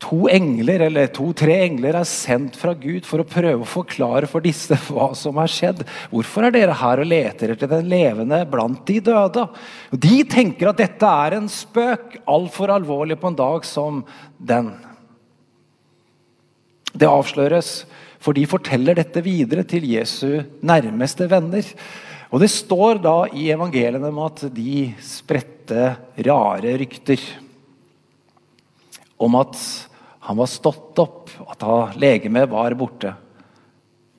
To 0.00 0.24
engler, 0.32 0.86
eller 0.86 1.10
to-tre 1.12 1.58
engler 1.66 1.98
er 1.98 2.08
sendt 2.08 2.54
fra 2.56 2.72
Gud 2.78 3.04
for 3.04 3.20
å 3.20 3.28
prøve 3.28 3.66
å 3.66 3.68
forklare 3.68 4.28
for 4.30 4.40
disse 4.40 4.76
hva 4.86 5.10
som 5.18 5.36
har 5.36 5.50
skjedd. 5.52 5.82
Hvorfor 6.08 6.46
er 6.46 6.54
dere 6.54 6.76
her 6.80 7.02
og 7.02 7.10
leter 7.10 7.52
etter 7.52 7.68
den 7.68 7.90
levende 7.90 8.38
blant 8.48 8.80
de 8.88 8.96
døde? 9.04 9.44
De 9.92 10.22
tenker 10.24 10.70
at 10.70 10.80
dette 10.80 11.10
er 11.24 11.36
en 11.36 11.50
spøk, 11.52 12.22
altfor 12.24 12.72
alvorlig 12.72 13.18
på 13.20 13.28
en 13.28 13.36
dag 13.42 13.66
som 13.68 14.00
den. 14.38 14.70
Det 16.96 17.06
avsløres, 17.10 17.84
for 18.20 18.36
de 18.36 18.46
forteller 18.48 18.96
dette 18.96 19.20
videre 19.24 19.66
til 19.68 19.84
Jesu 19.84 20.40
nærmeste 20.64 21.28
venner. 21.28 21.68
Og 22.32 22.40
Det 22.40 22.50
står 22.52 23.02
da 23.04 23.18
i 23.36 23.50
evangeliene 23.52 24.08
om 24.08 24.24
at 24.24 24.46
de 24.54 24.94
spredte 25.04 25.92
rare 26.24 26.74
rykter. 26.80 27.20
Om 29.20 29.38
at 29.44 29.60
han 30.20 30.36
var 30.36 30.50
stått 30.52 30.98
opp, 31.00 31.32
og 31.40 31.54
da 31.60 31.78
legemet 31.96 32.50
var 32.52 32.76
borte. 32.76 33.14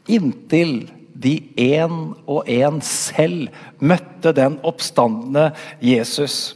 Inntil 0.10 0.90
de 1.22 1.36
én 1.62 2.14
og 2.26 2.50
én 2.50 2.80
selv 2.82 3.52
møtte 3.78 4.34
den 4.34 4.58
oppstandende 4.66 5.52
Jesus. 5.84 6.56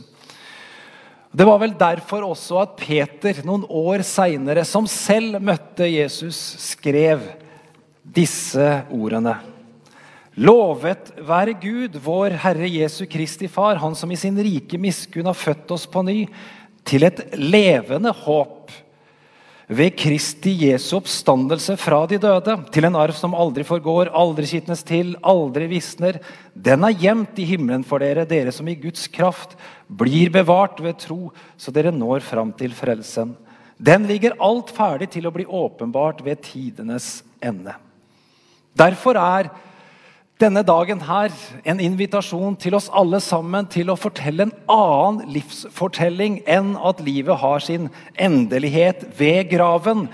Det 1.36 1.46
var 1.46 1.60
vel 1.62 1.75
derfor 1.78 2.25
også 2.25 2.62
at 2.64 2.78
Peter 2.80 3.44
noen 3.46 3.68
år 3.70 4.02
seinere, 4.08 4.64
som 4.66 4.88
selv 4.90 5.38
møtte 5.44 5.86
Jesus, 5.92 6.40
skrev 6.72 7.22
disse 8.02 8.70
ordene. 8.96 9.36
Lovet 10.36 11.14
være 11.28 11.54
Gud, 11.62 12.00
vår 12.04 12.34
Herre 12.44 12.68
Jesu 12.68 13.06
Kristi 13.08 13.48
Far, 13.52 13.78
Han 13.78 13.96
som 13.96 14.12
i 14.12 14.20
sin 14.20 14.36
rike 14.36 14.80
miskunn 14.82 15.30
har 15.30 15.38
født 15.38 15.75
oss 15.75 15.86
på 15.86 16.02
ny, 16.08 16.25
til 16.86 17.06
et 17.08 17.22
levende 17.38 18.12
håp 18.16 18.74
ved 19.67 19.95
Kristi 19.98 20.51
Jesu 20.67 21.00
oppstandelse 21.00 21.74
fra 21.81 22.03
de 22.10 22.19
døde, 22.22 22.53
til 22.72 22.86
en 22.86 22.98
arv 23.00 23.15
som 23.17 23.34
aldri 23.34 23.65
forgår, 23.65 24.12
aldri 24.13 24.45
skitnes 24.50 24.84
til, 24.86 25.15
aldri 25.25 25.69
visner. 25.72 26.19
Den 26.53 26.86
er 26.86 26.93
gjemt 26.93 27.39
i 27.41 27.48
himmelen 27.50 27.86
for 27.88 28.03
dere, 28.03 28.27
dere 28.29 28.53
som 28.53 28.67
i 28.69 28.77
Guds 28.77 29.07
kraft 29.10 29.57
blir 29.89 30.29
bevart 30.34 30.81
ved 30.84 31.00
tro, 31.01 31.31
så 31.57 31.74
dere 31.74 31.93
når 31.95 32.22
fram 32.25 32.53
til 32.53 32.75
frelsen. 32.77 33.34
Den 33.81 34.05
ligger 34.07 34.38
alt 34.39 34.69
ferdig 34.75 35.10
til 35.15 35.25
å 35.27 35.34
bli 35.36 35.48
åpenbart 35.50 36.22
ved 36.24 36.45
tidenes 36.45 37.24
ende. 37.43 37.74
Derfor 38.75 39.17
er 39.19 39.50
denne 40.42 40.65
dagen 40.68 41.00
her 41.08 41.32
en 41.63 41.80
invitasjon 41.80 42.58
til 42.60 42.75
oss 42.75 42.89
alle 42.92 43.22
sammen 43.24 43.68
til 43.72 43.88
å 43.92 43.96
fortelle 43.96 44.50
en 44.50 44.56
annen 44.72 45.30
livsfortelling 45.32 46.42
enn 46.44 46.74
at 46.75 47.00
livet 47.04 47.39
har 47.39 47.63
sin 47.63 47.88
endelighet 48.20 49.06
ved 49.15 49.48
graven. 49.54 50.10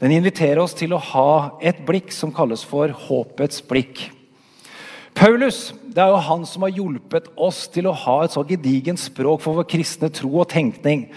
Den 0.00 0.14
inviterer 0.16 0.62
oss 0.62 0.76
til 0.78 0.94
å 0.96 1.02
ha 1.10 1.32
et 1.60 1.82
blikk 1.84 2.14
som 2.16 2.32
kalles 2.32 2.62
for 2.64 2.94
håpets 3.08 3.60
blikk. 3.68 4.06
Paulus 5.18 5.74
det 5.84 6.00
er 6.00 6.14
jo 6.14 6.22
han 6.28 6.46
som 6.46 6.64
har 6.64 6.72
hjulpet 6.72 7.28
oss 7.34 7.66
til 7.74 7.90
å 7.90 7.96
ha 8.06 8.22
et 8.24 8.32
så 8.32 8.44
gedigent 8.48 9.02
språk 9.02 9.42
for 9.42 9.58
vår 9.58 9.68
kristne 9.68 10.08
tro 10.14 10.30
og 10.38 10.48
tenkning. 10.48 11.08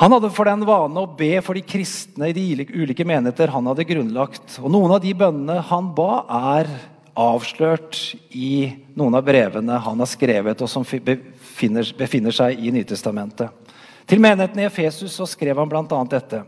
Han 0.00 0.12
hadde 0.16 0.32
for 0.34 0.48
den 0.48 0.66
vane 0.66 0.98
å 0.98 1.12
be 1.18 1.30
for 1.44 1.54
de 1.54 1.62
kristne 1.64 2.32
i 2.32 2.34
de 2.36 2.66
ulike 2.74 3.06
menigheter 3.06 3.52
han 3.54 3.70
hadde 3.70 3.86
grunnlagt. 3.86 4.58
Og 4.64 4.72
Noen 4.72 4.96
av 4.96 5.02
de 5.04 5.14
bønnene 5.16 5.62
han 5.70 5.92
ba, 5.96 6.24
er 6.56 6.72
avslørt 7.16 7.98
i 8.36 8.68
noen 8.96 9.16
av 9.16 9.24
brevene 9.26 9.78
han 9.82 10.02
har 10.02 10.10
skrevet, 10.10 10.60
og 10.60 10.70
som 10.70 10.84
befinner, 10.84 11.88
befinner 11.96 12.34
seg 12.34 12.60
i 12.60 12.72
Nytestamentet. 12.74 13.50
Til 14.06 14.22
menigheten 14.22 14.60
i 14.62 14.66
Efesus 14.68 15.16
så 15.16 15.26
skrev 15.26 15.58
han 15.58 15.70
bl.a. 15.70 16.02
dette. 16.10 16.44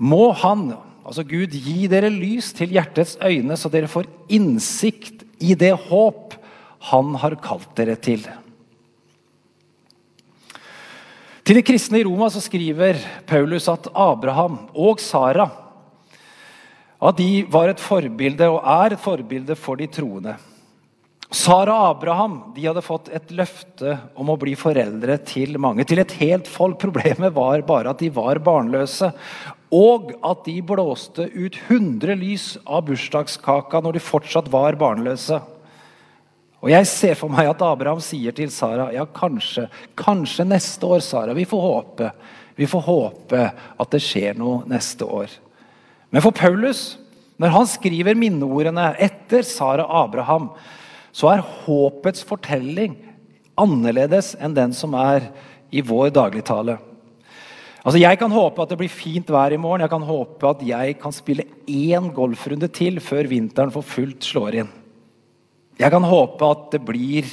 Må 0.00 0.30
Han, 0.40 0.70
altså 1.04 1.26
Gud, 1.28 1.52
gi 1.52 1.84
dere 1.92 2.08
lys 2.12 2.54
til 2.56 2.72
hjertets 2.72 3.18
øyne, 3.20 3.58
så 3.58 3.68
dere 3.68 3.90
får 3.90 4.08
innsikt 4.32 5.26
i 5.40 5.56
det 5.58 5.74
håp 5.90 6.38
Han 6.88 7.12
har 7.20 7.36
kalt 7.44 7.74
dere 7.76 7.98
til. 8.00 8.22
Til 11.44 11.58
de 11.58 11.64
kristne 11.66 12.00
i 12.00 12.04
Roma 12.06 12.30
så 12.32 12.40
skriver 12.40 12.96
Paulus 13.28 13.66
at 13.68 13.90
Abraham 13.92 14.62
og 14.72 15.00
Sara 15.02 15.48
at 17.00 17.16
de 17.16 17.44
var 17.48 17.70
et 17.72 17.80
forbilde 17.80 18.48
og 18.52 18.60
er 18.60 18.94
et 18.94 19.00
forbilde 19.00 19.56
for 19.56 19.80
de 19.80 19.88
troende. 19.88 20.36
Sara 21.30 21.76
og 21.76 21.92
Abraham 21.94 22.32
de 22.56 22.64
hadde 22.66 22.82
fått 22.82 23.08
et 23.14 23.30
løfte 23.30 23.94
om 24.18 24.32
å 24.32 24.38
bli 24.40 24.56
foreldre 24.58 25.14
til 25.22 25.54
mange. 25.62 25.86
Til 25.86 26.02
et 26.02 26.14
helt 26.18 26.50
folk. 26.50 26.80
Problemet 26.82 27.30
var 27.36 27.62
bare 27.68 27.92
at 27.94 28.02
de 28.02 28.10
var 28.12 28.40
barnløse. 28.42 29.12
Og 29.70 30.10
at 30.26 30.42
de 30.48 30.56
blåste 30.66 31.28
ut 31.30 31.56
100 31.68 32.18
lys 32.18 32.46
av 32.66 32.82
bursdagskaka 32.88 33.78
når 33.84 33.96
de 33.96 34.02
fortsatt 34.02 34.50
var 34.50 34.78
barnløse. 34.80 35.38
Og 36.60 36.72
Jeg 36.74 36.88
ser 36.90 37.14
for 37.16 37.32
meg 37.32 37.48
at 37.48 37.62
Abraham 37.64 38.02
sier 38.04 38.34
til 38.36 38.50
Sara 38.52 38.90
ja, 38.92 39.06
kanskje, 39.06 39.68
kanskje 39.96 40.44
neste 40.50 40.84
år, 40.84 40.98
Sara. 41.00 41.36
Vi 41.38 41.46
får 41.48 41.62
håpe. 41.62 42.10
Vi 42.58 42.66
får 42.68 42.84
håpe 42.84 43.46
at 43.54 43.94
det 43.94 44.02
skjer 44.04 44.34
noe 44.36 44.66
neste 44.68 45.06
år. 45.06 45.30
Men 46.10 46.24
for 46.24 46.34
Paulus, 46.34 46.98
når 47.40 47.54
han 47.54 47.68
skriver 47.70 48.18
minneordene 48.18 48.90
etter 49.00 49.46
Sara 49.46 49.86
Abraham, 50.02 50.50
så 51.14 51.32
er 51.32 51.46
håpets 51.64 52.22
fortelling 52.26 52.98
annerledes 53.60 54.34
enn 54.40 54.54
den 54.56 54.74
som 54.76 54.94
er 54.98 55.30
i 55.70 55.82
vår 55.86 56.10
dagligtale. 56.14 56.78
Altså, 57.80 57.98
Jeg 57.98 58.18
kan 58.20 58.30
håpe 58.30 58.62
at 58.62 58.72
det 58.72 58.78
blir 58.78 58.92
fint 58.92 59.30
vær 59.32 59.54
i 59.54 59.60
morgen. 59.60 59.80
Jeg 59.80 59.90
kan 59.92 60.04
håpe 60.04 60.50
at 60.50 60.62
jeg 60.66 60.98
kan 61.00 61.12
spille 61.12 61.46
én 61.66 62.10
golfrunde 62.12 62.68
til 62.68 63.00
før 63.00 63.30
vinteren 63.30 63.72
for 63.72 63.82
fullt 63.82 64.26
slår 64.26 64.58
inn. 64.60 64.68
Jeg 65.80 65.90
kan 65.90 66.04
håpe 66.04 66.44
at 66.44 66.66
det 66.74 66.82
blir 66.84 67.24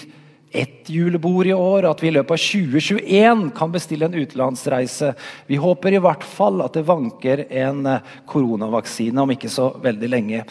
ett 0.51 0.89
julebord 0.89 1.48
i 1.48 1.54
år, 1.54 1.89
at 1.89 2.01
vi 2.04 2.10
i 2.10 2.13
løpet 2.16 2.38
av 2.38 2.42
2021 2.42 3.44
kan 3.58 3.74
bestille 3.74 4.08
en 4.08 4.16
utenlandsreise. 4.16 5.12
Vi 5.48 5.60
håper 5.60 5.98
i 5.98 6.01
hvert 6.04 6.24
fall 6.24 6.63
at 6.63 6.77
det 6.77 6.88
vanker 6.88 7.46
en 7.50 7.86
eh, 7.86 8.16
koronavaksine 8.30 9.24
om 9.24 9.34
ikke 9.36 9.51
så 9.51 9.70
veldig 9.84 10.10
lenge. 10.12 10.44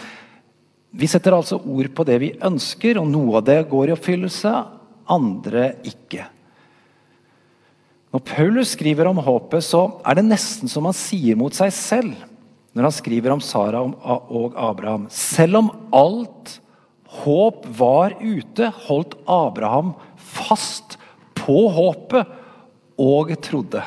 Vi 0.97 1.09
setter 1.11 1.37
altså 1.37 1.59
ord 1.61 1.91
på 1.97 2.07
det 2.09 2.21
vi 2.23 2.35
ønsker, 2.45 3.01
og 3.01 3.09
noe 3.11 3.41
av 3.41 3.47
det 3.49 3.59
går 3.71 3.91
i 3.91 3.97
oppfyllelse, 3.97 4.55
andre 5.13 5.71
ikke. 5.87 6.29
Når 8.15 8.23
Paulus 8.25 8.73
skriver 8.77 9.11
om 9.11 9.21
håpet, 9.21 9.65
så 9.65 9.83
er 10.07 10.17
det 10.17 10.29
nesten 10.29 10.71
som 10.73 10.87
han 10.89 10.97
sier 10.97 11.37
mot 11.39 11.55
seg 11.57 11.73
selv 11.75 12.15
når 12.77 12.91
han 12.91 12.95
skriver 12.95 13.33
om 13.33 13.41
Sara 13.41 13.81
og 13.81 14.57
Abraham. 14.61 15.07
Selv 15.13 15.63
om 15.63 15.71
alt 15.97 16.59
håp 17.23 17.67
var 17.79 18.17
ute, 18.21 18.71
holdt 18.87 19.17
Abraham 19.31 19.95
fast 20.17 20.99
på 21.37 21.67
håpet 21.73 22.33
og 23.01 23.33
trodde. 23.45 23.83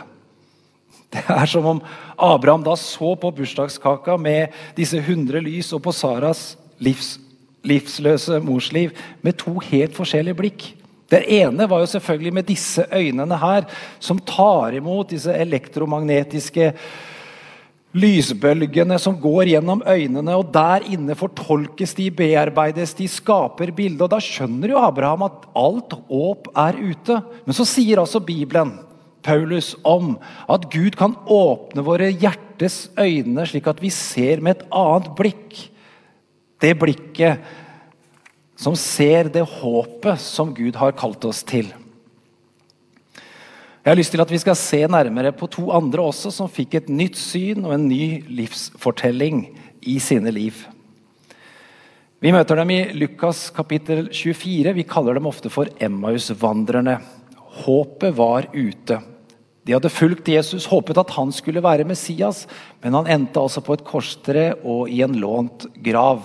Det 1.09 1.23
er 1.25 1.49
som 1.49 1.65
om 1.65 1.79
Abraham 2.21 2.63
da 2.65 2.75
så 2.77 3.15
på 3.17 3.31
bursdagskaka 3.33 4.17
med 4.21 4.53
disse 4.77 4.99
hundre 5.01 5.41
lys 5.41 5.71
og 5.73 5.81
på 5.87 5.93
Saras 5.95 6.53
livs, 6.83 7.17
livsløse 7.65 8.39
morsliv 8.45 8.93
med 9.25 9.39
to 9.41 9.55
helt 9.71 9.97
forskjellige 9.97 10.37
blikk. 10.37 10.67
Det 11.09 11.23
ene 11.39 11.65
var 11.65 11.81
jo 11.81 11.89
selvfølgelig 11.89 12.33
med 12.37 12.45
disse 12.45 12.85
øynene 12.93 13.37
her, 13.41 13.65
som 13.99 14.21
tar 14.21 14.77
imot 14.77 15.09
disse 15.09 15.33
elektromagnetiske 15.33 16.73
lysbølgene 17.97 18.99
som 19.01 19.15
går 19.17 19.53
gjennom 19.55 19.81
øynene, 19.87 20.35
og 20.37 20.51
der 20.53 20.85
inne 20.93 21.15
fortolkes 21.17 21.95
de, 21.97 22.09
bearbeides 22.13 22.93
de, 22.99 23.07
skaper 23.09 23.73
bildet. 23.75 24.03
Og 24.05 24.11
da 24.13 24.19
skjønner 24.21 24.75
jo 24.75 24.81
Abraham 24.81 25.25
at 25.25 25.47
alt 25.57 25.95
håp 26.09 26.51
er 26.53 26.77
ute. 26.77 27.17
Men 27.47 27.57
så 27.57 27.65
sier 27.67 28.01
altså 28.01 28.21
Bibelen, 28.21 28.75
Paulus, 29.25 29.73
om 29.83 30.13
at 30.49 30.69
Gud 30.71 30.95
kan 30.99 31.17
åpne 31.27 31.83
våre 31.85 32.11
hjertes 32.13 32.87
øyne, 32.99 33.43
slik 33.49 33.67
at 33.67 33.81
vi 33.83 33.91
ser 33.93 34.43
med 34.45 34.57
et 34.59 34.69
annet 34.69 35.09
blikk. 35.17 35.65
Det 36.59 36.75
blikket 36.79 37.43
som 38.59 38.75
ser 38.75 39.31
det 39.31 39.45
håpet 39.47 40.19
som 40.21 40.53
Gud 40.55 40.77
har 40.79 40.95
kalt 40.99 41.25
oss 41.27 41.41
til. 41.47 41.71
Jeg 43.79 43.93
har 43.93 43.95
lyst 43.95 44.11
til 44.11 44.19
at 44.19 44.31
vi 44.33 44.37
skal 44.41 44.57
se 44.59 44.79
nærmere 44.91 45.31
på 45.31 45.47
to 45.47 45.69
andre 45.71 46.03
også 46.03 46.33
som 46.35 46.49
fikk 46.51 46.73
et 46.75 46.89
nytt 46.91 47.15
syn 47.15 47.63
og 47.63 47.77
en 47.77 47.85
ny 47.87 48.25
livsfortelling 48.27 49.45
i 49.87 49.93
sine 50.03 50.33
liv. 50.35 50.57
Vi 52.19 52.33
møter 52.35 52.59
dem 52.59 52.73
i 52.75 52.81
Lukas 52.99 53.45
kapittel 53.55 54.09
24. 54.11 54.73
Vi 54.75 54.83
kaller 54.83 55.15
dem 55.15 55.29
ofte 55.31 55.47
for 55.53 55.71
Emmaus-vandrerne. 55.79 56.97
Håpet 57.63 58.17
var 58.17 58.49
ute. 58.51 58.99
De 59.63 59.77
hadde 59.77 59.93
fulgt 59.95 60.27
Jesus, 60.27 60.67
håpet 60.67 60.99
at 60.99 61.15
han 61.15 61.31
skulle 61.31 61.63
være 61.63 61.87
Messias, 61.87 62.49
men 62.83 62.99
han 62.99 63.07
endte 63.07 63.39
altså 63.39 63.63
på 63.63 63.77
et 63.77 63.85
korstre 63.87 64.49
og 64.59 64.91
i 64.91 64.99
en 65.07 65.15
lånt 65.23 65.69
grav. 65.87 66.19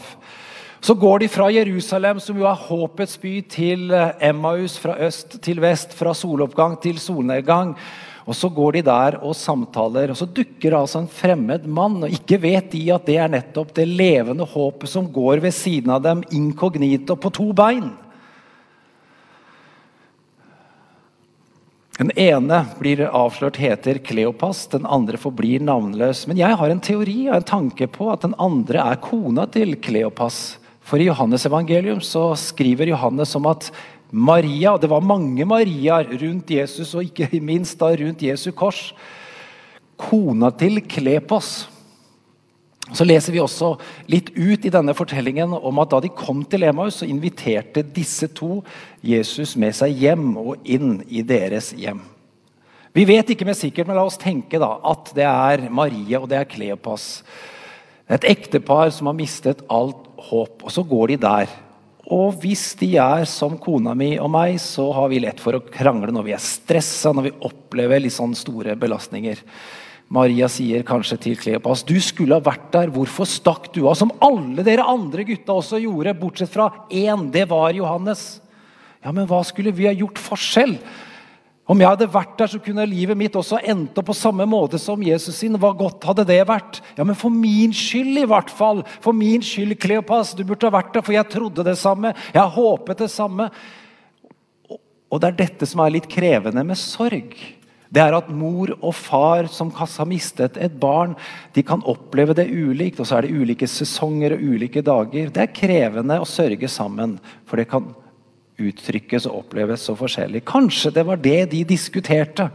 Så 0.84 0.94
går 0.94 1.18
de 1.18 1.28
fra 1.32 1.46
Jerusalem, 1.48 2.18
som 2.20 2.36
jo 2.36 2.44
er 2.44 2.64
håpets 2.66 3.14
by, 3.16 3.38
til 3.48 3.92
Emmaus, 4.20 4.74
fra 4.76 4.98
øst 5.06 5.38
til 5.40 5.62
vest, 5.64 5.94
fra 5.96 6.12
soloppgang 6.12 6.74
til 6.82 6.98
solnedgang. 7.00 7.70
Og 8.28 8.36
Så 8.36 8.50
går 8.52 8.72
de 8.72 8.82
der 8.84 9.16
og 9.24 9.32
samtaler, 9.32 10.10
og 10.12 10.16
så 10.16 10.28
dukker 10.28 10.76
altså 10.76 11.00
en 11.00 11.08
fremmed 11.08 11.64
mann. 11.64 12.02
og 12.04 12.12
Ikke 12.12 12.36
vet 12.40 12.68
de 12.72 12.82
at 12.92 13.06
det 13.06 13.16
er 13.16 13.32
nettopp 13.32 13.72
det 13.72 13.86
levende 13.88 14.44
håpet 14.44 14.88
som 14.88 15.08
går 15.12 15.40
ved 15.40 15.54
siden 15.56 15.88
av 15.90 16.02
dem 16.04 16.20
inkognito 16.30 17.16
på 17.16 17.32
to 17.32 17.52
bein. 17.52 17.88
Den 21.96 22.10
ene 22.18 22.66
blir 22.76 23.06
avslørt 23.08 23.56
heter 23.56 24.02
Kleopas, 24.04 24.66
den 24.66 24.84
andre 24.84 25.16
forblir 25.16 25.64
navnløs. 25.64 26.26
Men 26.26 26.36
jeg 26.36 26.60
har 26.60 26.68
en 26.68 26.84
teori 26.84 27.30
og 27.30 27.36
en 27.38 27.48
tanke 27.48 27.88
på 27.88 28.10
at 28.12 28.20
den 28.20 28.34
andre 28.36 28.84
er 28.84 29.00
kona 29.00 29.46
til 29.46 29.78
Kleopas. 29.80 30.58
For 30.84 31.00
i 31.00 31.08
Johannes 31.08 31.46
evangelium 31.48 32.00
så 32.04 32.34
skriver 32.36 32.92
Johannes 32.92 33.34
om 33.38 33.46
at 33.48 33.70
Maria, 34.14 34.76
Det 34.78 34.90
var 34.90 35.00
mange 35.00 35.44
Mariaer 35.44 36.06
rundt 36.20 36.50
Jesus, 36.50 36.94
og 36.94 37.04
ikke 37.04 37.40
minst 37.40 37.78
da 37.80 37.86
rundt 37.86 38.22
Jesu 38.22 38.52
kors. 38.52 38.92
Kona 39.96 40.50
til 40.50 40.82
Klepos. 40.86 41.68
Så 42.92 43.04
leser 43.06 43.32
vi 43.32 43.40
også 43.40 43.72
litt 44.12 44.28
ut 44.36 44.66
i 44.66 44.70
denne 44.70 44.92
fortellingen 44.94 45.54
om 45.56 45.78
at 45.80 45.90
da 45.94 46.02
de 46.04 46.10
kom 46.12 46.42
til 46.44 46.66
Emaus, 46.68 47.00
så 47.00 47.08
inviterte 47.08 47.82
disse 47.82 48.28
to 48.36 48.58
Jesus 49.00 49.56
med 49.56 49.72
seg 49.74 49.96
hjem 49.96 50.34
og 50.36 50.68
inn 50.68 50.98
i 51.08 51.24
deres 51.24 51.72
hjem. 51.72 52.02
Vi 52.94 53.06
vet 53.08 53.32
ikke 53.32 53.48
med 53.48 53.56
sikkert, 53.58 53.88
men 53.88 53.96
la 53.96 54.04
oss 54.04 54.20
tenke 54.20 54.60
da, 54.60 54.76
at 54.84 55.10
det 55.16 55.24
er 55.26 55.64
Maria 55.72 56.20
og 56.20 56.28
det 56.30 56.38
er 56.38 56.50
Kleopas. 56.50 57.24
Et 58.04 58.28
ektepar 58.28 58.92
som 58.92 59.08
har 59.08 59.16
mistet 59.16 59.64
alt 59.72 60.04
håp. 60.30 60.64
Og 60.64 60.72
så 60.72 60.84
går 60.86 61.14
de 61.14 61.20
der. 61.24 61.54
Og 62.12 62.36
hvis 62.42 62.74
de 62.80 62.90
er 63.00 63.24
som 63.28 63.56
kona 63.60 63.94
mi 63.96 64.14
og 64.20 64.28
meg, 64.34 64.58
så 64.60 64.90
har 64.92 65.08
vi 65.12 65.22
lett 65.24 65.40
for 65.40 65.56
å 65.56 65.64
krangle 65.64 66.12
når 66.12 66.26
vi 66.26 66.34
er 66.36 66.42
stressa, 66.42 67.14
når 67.16 67.30
vi 67.30 67.38
opplever 67.48 68.02
litt 68.04 68.16
sånn 68.16 68.36
store 68.36 68.76
belastninger. 68.76 69.40
Maria 70.12 70.50
sier 70.52 70.84
kanskje 70.84 71.16
til 71.22 71.38
Kleopas 71.40 71.82
du 71.88 71.96
skulle 72.04 72.36
ha 72.36 72.44
vært 72.44 72.68
der. 72.74 72.92
Hvorfor 72.92 73.28
stakk 73.28 73.70
du 73.72 73.86
av? 73.86 73.96
Som 73.96 74.12
alle 74.24 74.64
dere 74.66 74.84
andre 74.84 75.24
gutta 75.24 75.56
også 75.56 75.80
gjorde, 75.80 76.16
bortsett 76.20 76.52
fra 76.52 76.68
én. 76.92 77.30
Det 77.32 77.46
var 77.50 77.72
Johannes. 77.72 78.42
Ja, 79.04 79.12
men 79.12 79.26
hva 79.28 79.40
skulle 79.44 79.72
vi 79.74 79.88
ha 79.88 79.96
gjort 79.96 80.20
forskjell? 80.20 80.76
Om 81.64 81.80
jeg 81.80 81.88
hadde 81.88 82.10
vært 82.12 82.34
der, 82.36 82.50
så 82.52 82.58
kunne 82.60 82.84
livet 82.84 83.16
mitt 83.16 83.36
også 83.40 83.56
endt 83.64 83.96
opp 83.96 84.10
på 84.10 84.16
samme 84.16 84.44
måte 84.48 84.76
som 84.80 85.00
Jesus 85.00 85.38
sin. 85.40 85.56
Hva 85.56 85.70
godt 85.76 86.04
hadde 86.04 86.26
det 86.28 86.42
vært? 86.48 86.82
Ja, 86.98 87.06
men 87.08 87.16
for 87.16 87.32
min 87.32 87.72
skyld, 87.72 88.18
i 88.20 88.28
hvert 88.28 88.52
fall. 88.52 88.82
For 89.00 89.16
min 89.16 89.44
skyld, 89.44 89.78
Kleopas. 89.80 90.34
Du 90.36 90.44
burde 90.44 90.68
ha 90.68 90.74
vært 90.76 90.92
der, 90.92 91.06
for 91.06 91.16
jeg 91.16 91.30
trodde 91.32 91.64
det 91.64 91.78
samme. 91.80 92.12
Jeg 92.36 92.54
håpet 92.58 93.00
det 93.06 93.08
samme. 93.14 93.48
Og 95.08 95.22
det 95.22 95.30
er 95.30 95.40
dette 95.40 95.68
som 95.70 95.80
er 95.80 95.96
litt 95.96 96.10
krevende 96.10 96.66
med 96.68 96.80
sorg. 96.80 97.32
Det 97.94 98.02
er 98.02 98.16
at 98.16 98.28
mor 98.28 98.74
og 98.74 98.92
far 98.98 99.48
som 99.48 99.70
har 99.78 100.08
mistet 100.10 100.58
et 100.60 100.76
barn, 100.82 101.14
de 101.54 101.62
kan 101.64 101.84
oppleve 101.86 102.34
det 102.36 102.50
ulikt. 102.50 103.00
Og 103.00 103.08
så 103.08 103.22
er 103.22 103.24
det 103.24 103.36
ulike 103.40 103.68
sesonger 103.70 104.36
og 104.36 104.44
ulike 104.52 104.84
dager. 104.84 105.32
Det 105.32 105.46
er 105.46 105.54
krevende 105.56 106.20
å 106.20 106.28
sørge 106.28 106.68
sammen, 106.68 107.16
for 107.48 107.56
det 107.56 107.70
kan 107.72 107.88
uttrykkes 108.60 109.26
og 109.30 109.44
oppleves 109.44 109.86
så 109.88 109.96
forskjellig. 109.98 110.44
Kanskje 110.46 110.92
det 110.94 111.06
var 111.08 111.20
det 111.20 111.40
de 111.52 111.64
diskuterte. 111.66 112.50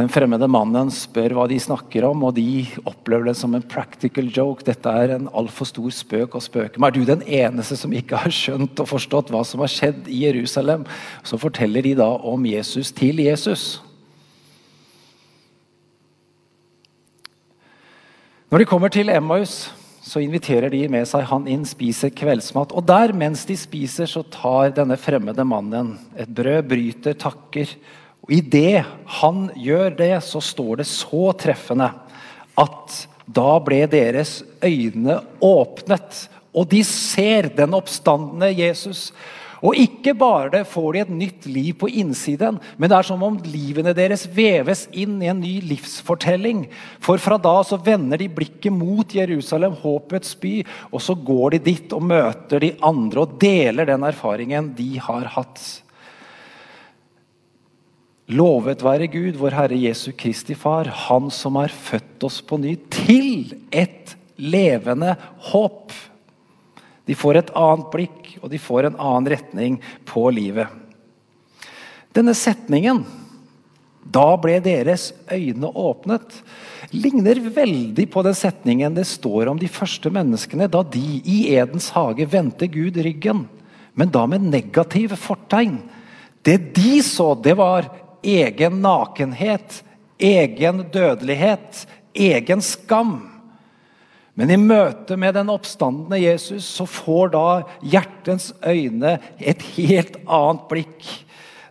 Den 0.00 0.08
fremmede 0.08 0.46
mannen 0.48 0.88
spør 0.94 1.34
hva 1.36 1.44
de 1.50 1.58
snakker 1.60 2.06
om, 2.08 2.22
og 2.24 2.36
de 2.38 2.62
opplever 2.88 3.26
det 3.28 3.34
som 3.36 3.52
en 3.56 3.66
practical 3.66 4.30
joke. 4.32 4.64
Dette 4.64 4.88
er 4.88 5.16
en 5.16 5.28
altfor 5.36 5.68
stor 5.68 5.90
spøk 5.92 6.38
å 6.38 6.40
spøke 6.40 6.80
med. 6.80 6.88
Er 6.88 6.96
du 6.96 7.10
den 7.10 7.24
eneste 7.26 7.76
som 7.76 7.92
ikke 7.92 8.22
har 8.22 8.32
skjønt 8.32 8.80
og 8.80 8.88
forstått 8.88 9.34
hva 9.34 9.42
som 9.44 9.60
har 9.60 9.72
skjedd 9.72 10.08
i 10.08 10.22
Jerusalem? 10.22 10.86
Så 11.26 11.40
forteller 11.42 11.84
de 11.84 11.96
da 11.98 12.08
om 12.16 12.46
Jesus 12.48 12.94
til 12.96 13.20
Jesus. 13.26 13.80
Når 18.50 18.64
de 18.64 18.66
kommer 18.66 18.90
til 18.90 19.06
Emmaus, 19.14 19.68
så 20.02 20.18
inviterer 20.24 20.72
de 20.72 20.80
med 20.90 21.04
seg 21.06 21.22
han 21.28 21.44
inn, 21.46 21.62
spiser 21.68 22.10
kveldsmat. 22.10 22.72
Og 22.74 22.82
der, 22.82 23.12
mens 23.14 23.44
de 23.46 23.54
spiser, 23.54 24.08
så 24.10 24.24
tar 24.26 24.72
denne 24.74 24.96
fremmede 24.98 25.44
mannen 25.46 25.92
et 26.18 26.32
brød, 26.34 26.64
bryter, 26.66 27.14
takker. 27.14 27.70
Og 28.26 28.32
idet 28.34 28.82
han 29.20 29.44
gjør 29.54 29.94
det, 30.00 30.10
så 30.26 30.42
står 30.42 30.80
det 30.82 30.88
så 30.90 31.30
treffende 31.38 31.92
at 32.58 32.96
da 33.30 33.52
ble 33.62 33.84
deres 33.86 34.40
øyne 34.66 35.20
åpnet, 35.46 36.24
og 36.50 36.66
de 36.74 36.82
ser 36.82 37.52
den 37.54 37.78
oppstandende 37.78 38.50
Jesus. 38.50 39.12
Og 39.60 39.76
ikke 39.76 40.14
bare 40.16 40.62
får 40.64 40.92
de 40.92 41.00
et 41.02 41.12
nytt 41.12 41.46
liv 41.50 41.74
på 41.80 41.90
innsiden, 42.00 42.56
men 42.80 42.90
det 42.90 42.96
er 42.96 43.08
som 43.10 43.20
om 43.26 43.36
livene 43.44 43.92
deres 43.96 44.24
veves 44.32 44.86
inn 44.96 45.18
i 45.20 45.28
en 45.28 45.42
ny 45.42 45.58
livsfortelling. 45.68 46.64
For 47.04 47.20
fra 47.20 47.36
da 47.40 47.58
så 47.66 47.76
vender 47.84 48.22
de 48.22 48.30
blikket 48.32 48.72
mot 48.72 49.12
Jerusalem, 49.12 49.76
håpets 49.82 50.32
by, 50.40 50.54
og 50.88 51.04
så 51.04 51.14
går 51.14 51.56
de 51.56 51.62
dit 51.68 51.92
og 51.96 52.08
møter 52.08 52.64
de 52.64 52.72
andre 52.80 53.26
og 53.26 53.36
deler 53.42 53.88
den 53.92 54.08
erfaringen 54.08 54.72
de 54.78 54.94
har 55.04 55.28
hatt. 55.36 55.60
Lovet 58.30 58.84
være 58.86 59.08
Gud, 59.10 59.34
vår 59.40 59.56
Herre 59.58 59.76
Jesu 59.76 60.12
Kristi 60.16 60.54
Far, 60.54 60.86
Han 61.08 61.32
som 61.34 61.58
har 61.58 61.72
født 61.74 62.22
oss 62.28 62.38
på 62.46 62.60
ny 62.62 62.76
til 62.94 63.56
et 63.74 64.14
levende 64.38 65.16
håp. 65.50 65.90
De 67.10 67.16
får 67.18 67.40
et 67.40 67.48
annet 67.58 67.88
blikk, 67.90 68.36
og 68.38 68.52
de 68.52 68.58
får 68.62 68.86
en 68.86 69.00
annen 69.02 69.32
retning 69.32 69.80
på 70.06 70.28
livet. 70.30 70.70
Denne 72.14 72.36
setningen 72.38 73.02
'Da 74.00 74.36
ble 74.40 74.60
deres 74.62 75.10
øyne 75.30 75.68
åpnet' 75.74 76.40
ligner 76.90 77.38
veldig 77.54 78.06
på 78.10 78.22
den 78.22 78.34
setningen 78.34 78.94
det 78.94 79.06
står 79.06 79.50
om 79.50 79.58
de 79.58 79.68
første 79.68 80.10
menneskene 80.10 80.70
da 80.70 80.82
de 80.82 81.20
i 81.22 81.52
Edens 81.54 81.90
hage 81.94 82.26
vendte 82.26 82.66
Gud 82.66 82.96
ryggen, 82.96 83.44
men 83.94 84.08
da 84.08 84.24
med 84.26 84.46
negative 84.46 85.18
fortegn. 85.18 85.78
Det 86.42 86.74
de 86.74 87.02
så, 87.02 87.34
det 87.34 87.56
var 87.58 87.90
egen 88.22 88.80
nakenhet, 88.82 89.82
egen 90.18 90.86
dødelighet, 90.92 91.86
egen 92.14 92.62
skam. 92.62 93.39
Men 94.40 94.54
i 94.54 94.56
møte 94.56 95.18
med 95.20 95.34
den 95.36 95.50
oppstandende 95.52 96.16
Jesus 96.16 96.64
så 96.78 96.86
får 96.88 97.34
da 97.34 97.46
hjertens 97.84 98.54
øyne 98.64 99.18
et 99.36 99.60
helt 99.74 100.16
annet 100.24 100.62
blikk. 100.70 101.08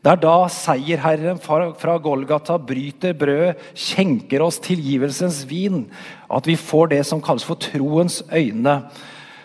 Det 0.05 0.12
er 0.12 0.21
da 0.21 0.36
seierherren 0.53 1.41
fra 1.41 1.95
Golgata 1.97 2.60
bryter 2.62 3.17
brød, 3.17 3.58
skjenker 3.73 4.45
oss 4.45 4.62
tilgivelsens 4.62 5.41
vin. 5.49 5.88
At 6.29 6.45
vi 6.45 6.60
får 6.62 6.93
det 6.93 7.01
som 7.10 7.23
kalles 7.25 7.47
for 7.47 7.58
troens 7.58 8.21
øyne, 8.29 8.77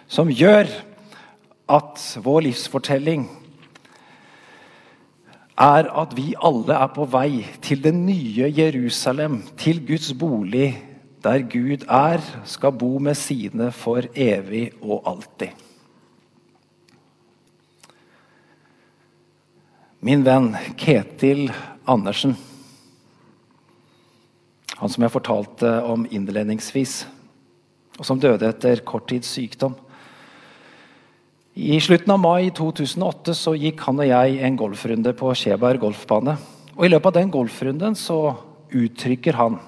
som 0.04 0.28
gjør 0.28 0.68
at 1.72 2.04
vår 2.20 2.44
livsfortelling 2.50 3.24
er 5.64 5.88
at 5.88 6.12
vi 6.12 6.34
alle 6.44 6.76
er 6.76 6.90
på 6.92 7.06
vei 7.08 7.46
til 7.64 7.80
det 7.80 7.94
nye 7.96 8.52
Jerusalem, 8.52 9.40
til 9.56 9.80
Guds 9.86 10.12
bolig 10.12 10.74
der 11.24 11.44
Gud 11.48 11.86
er, 11.88 12.20
skal 12.44 12.74
bo 12.76 12.98
med 13.00 13.16
sine 13.16 13.70
for 13.72 14.04
evig 14.14 14.68
og 14.82 15.06
alltid. 15.08 15.54
Min 20.04 20.24
venn 20.26 20.50
Ketil 20.76 21.48
Andersen, 21.88 22.36
han 24.76 24.92
som 24.92 25.06
jeg 25.06 25.14
fortalte 25.14 25.70
om 25.88 26.04
innledningsvis, 26.12 27.06
og 27.96 28.04
som 28.04 28.20
døde 28.20 28.50
etter 28.50 28.82
kort 28.84 29.08
tids 29.08 29.30
sykdom. 29.32 29.78
I 31.54 31.78
slutten 31.80 32.10
av 32.10 32.18
mai 32.20 32.50
2008 32.52 33.32
så 33.38 33.54
gikk 33.56 33.84
han 33.86 34.02
og 34.02 34.10
jeg 34.10 34.40
en 34.44 34.56
golfrunde 34.58 35.14
på 35.16 35.30
Skjeberg 35.38 35.80
golfbane. 35.86 36.34
Og 36.74 36.84
I 36.84 36.90
løpet 36.90 37.12
av 37.12 37.16
den 37.20 37.30
golfrunden 37.32 37.94
så 37.96 38.34
uttrykker 38.74 39.38
han 39.38 39.60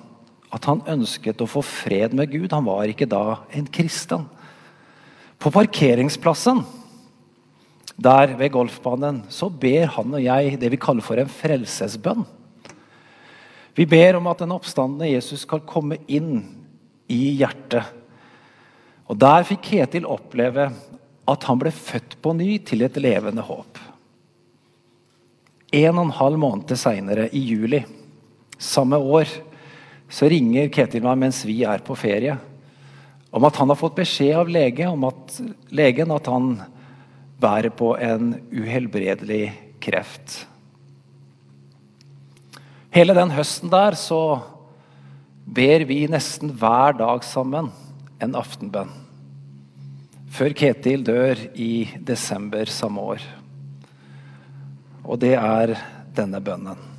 at 0.56 0.66
han 0.70 0.82
ønsket 0.88 1.42
å 1.42 1.48
få 1.50 1.62
fred 1.64 2.14
med 2.16 2.30
Gud. 2.32 2.52
Han 2.54 2.66
var 2.68 2.88
ikke 2.88 3.08
da 3.08 3.42
en 3.52 3.68
kristen. 3.68 4.24
På 5.36 5.52
parkeringsplassen 5.52 6.62
der 7.96 8.34
ved 8.36 8.52
golfbanen 8.52 9.22
så 9.32 9.48
ber 9.48 9.88
han 9.94 10.16
og 10.16 10.20
jeg 10.20 10.58
det 10.60 10.70
vi 10.72 10.80
kaller 10.80 11.04
for 11.04 11.20
en 11.20 11.30
frelsesbønn. 11.32 12.24
Vi 13.76 13.84
ber 13.88 14.18
om 14.18 14.28
at 14.28 14.40
den 14.40 14.52
oppstandende 14.56 15.10
Jesus 15.10 15.44
skal 15.44 15.64
komme 15.68 15.98
inn 16.08 16.40
i 17.12 17.36
hjertet. 17.40 17.84
Og 19.06 19.16
Der 19.20 19.44
fikk 19.48 19.64
Ketil 19.68 20.08
oppleve 20.08 20.70
at 21.26 21.44
han 21.48 21.60
ble 21.60 21.72
født 21.72 22.16
på 22.22 22.32
ny 22.36 22.56
til 22.64 22.84
et 22.86 22.96
levende 23.00 23.44
håp. 23.44 23.80
En 25.76 25.98
og 25.98 26.06
en 26.06 26.16
halv 26.20 26.40
måned 26.40 26.76
seinere, 26.78 27.28
i 27.32 27.42
juli 27.44 27.82
samme 28.58 28.96
år, 28.96 29.28
så 30.08 30.28
ringer 30.30 30.70
Ketil 30.72 31.04
meg 31.04 31.18
mens 31.20 31.42
vi 31.46 31.62
er 31.66 31.82
på 31.84 31.96
ferie, 31.98 32.36
om 33.34 33.44
at 33.44 33.56
han 33.60 33.70
har 33.72 33.78
fått 33.78 33.98
beskjed 33.98 34.36
av 34.38 34.50
lege 34.50 34.86
om 34.88 35.06
at, 35.08 35.38
legen 35.74 36.12
at 36.14 36.28
han 36.30 36.52
bærer 37.42 37.72
på 37.76 37.92
en 38.00 38.36
uhelbredelig 38.54 39.50
kreft. 39.82 40.46
Hele 42.96 43.16
den 43.16 43.34
høsten 43.36 43.68
der 43.68 43.98
så 43.98 44.40
ber 45.44 45.84
vi 45.84 46.06
nesten 46.08 46.54
hver 46.56 46.96
dag 46.96 47.26
sammen 47.26 47.68
en 48.24 48.38
aftenbønn. 48.38 48.94
Før 50.32 50.52
Ketil 50.56 51.04
dør 51.04 51.40
i 51.54 51.86
desember 52.08 52.68
samme 52.72 53.04
år. 53.14 53.22
Og 55.04 55.20
det 55.22 55.36
er 55.36 55.76
denne 56.16 56.40
bønnen. 56.44 56.95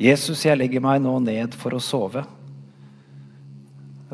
Jesus, 0.00 0.42
jeg 0.44 0.58
legger 0.58 0.82
meg 0.82 1.02
nå 1.04 1.18
ned 1.22 1.54
for 1.58 1.76
å 1.76 1.82
sove. 1.82 2.24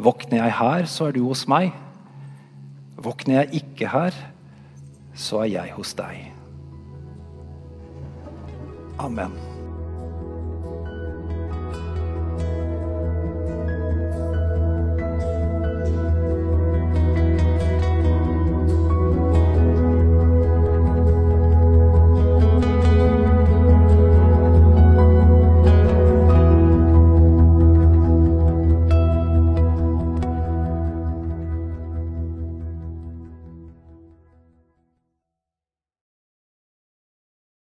Våkner 0.00 0.44
jeg 0.44 0.56
her, 0.58 0.88
så 0.88 1.08
er 1.08 1.16
du 1.16 1.22
hos 1.26 1.46
meg. 1.48 1.72
Våkner 3.00 3.42
jeg 3.42 3.62
ikke 3.64 3.88
her, 3.92 4.16
så 5.16 5.44
er 5.44 5.54
jeg 5.56 5.76
hos 5.76 5.94
deg. 5.96 6.28
Amen. 9.00 9.59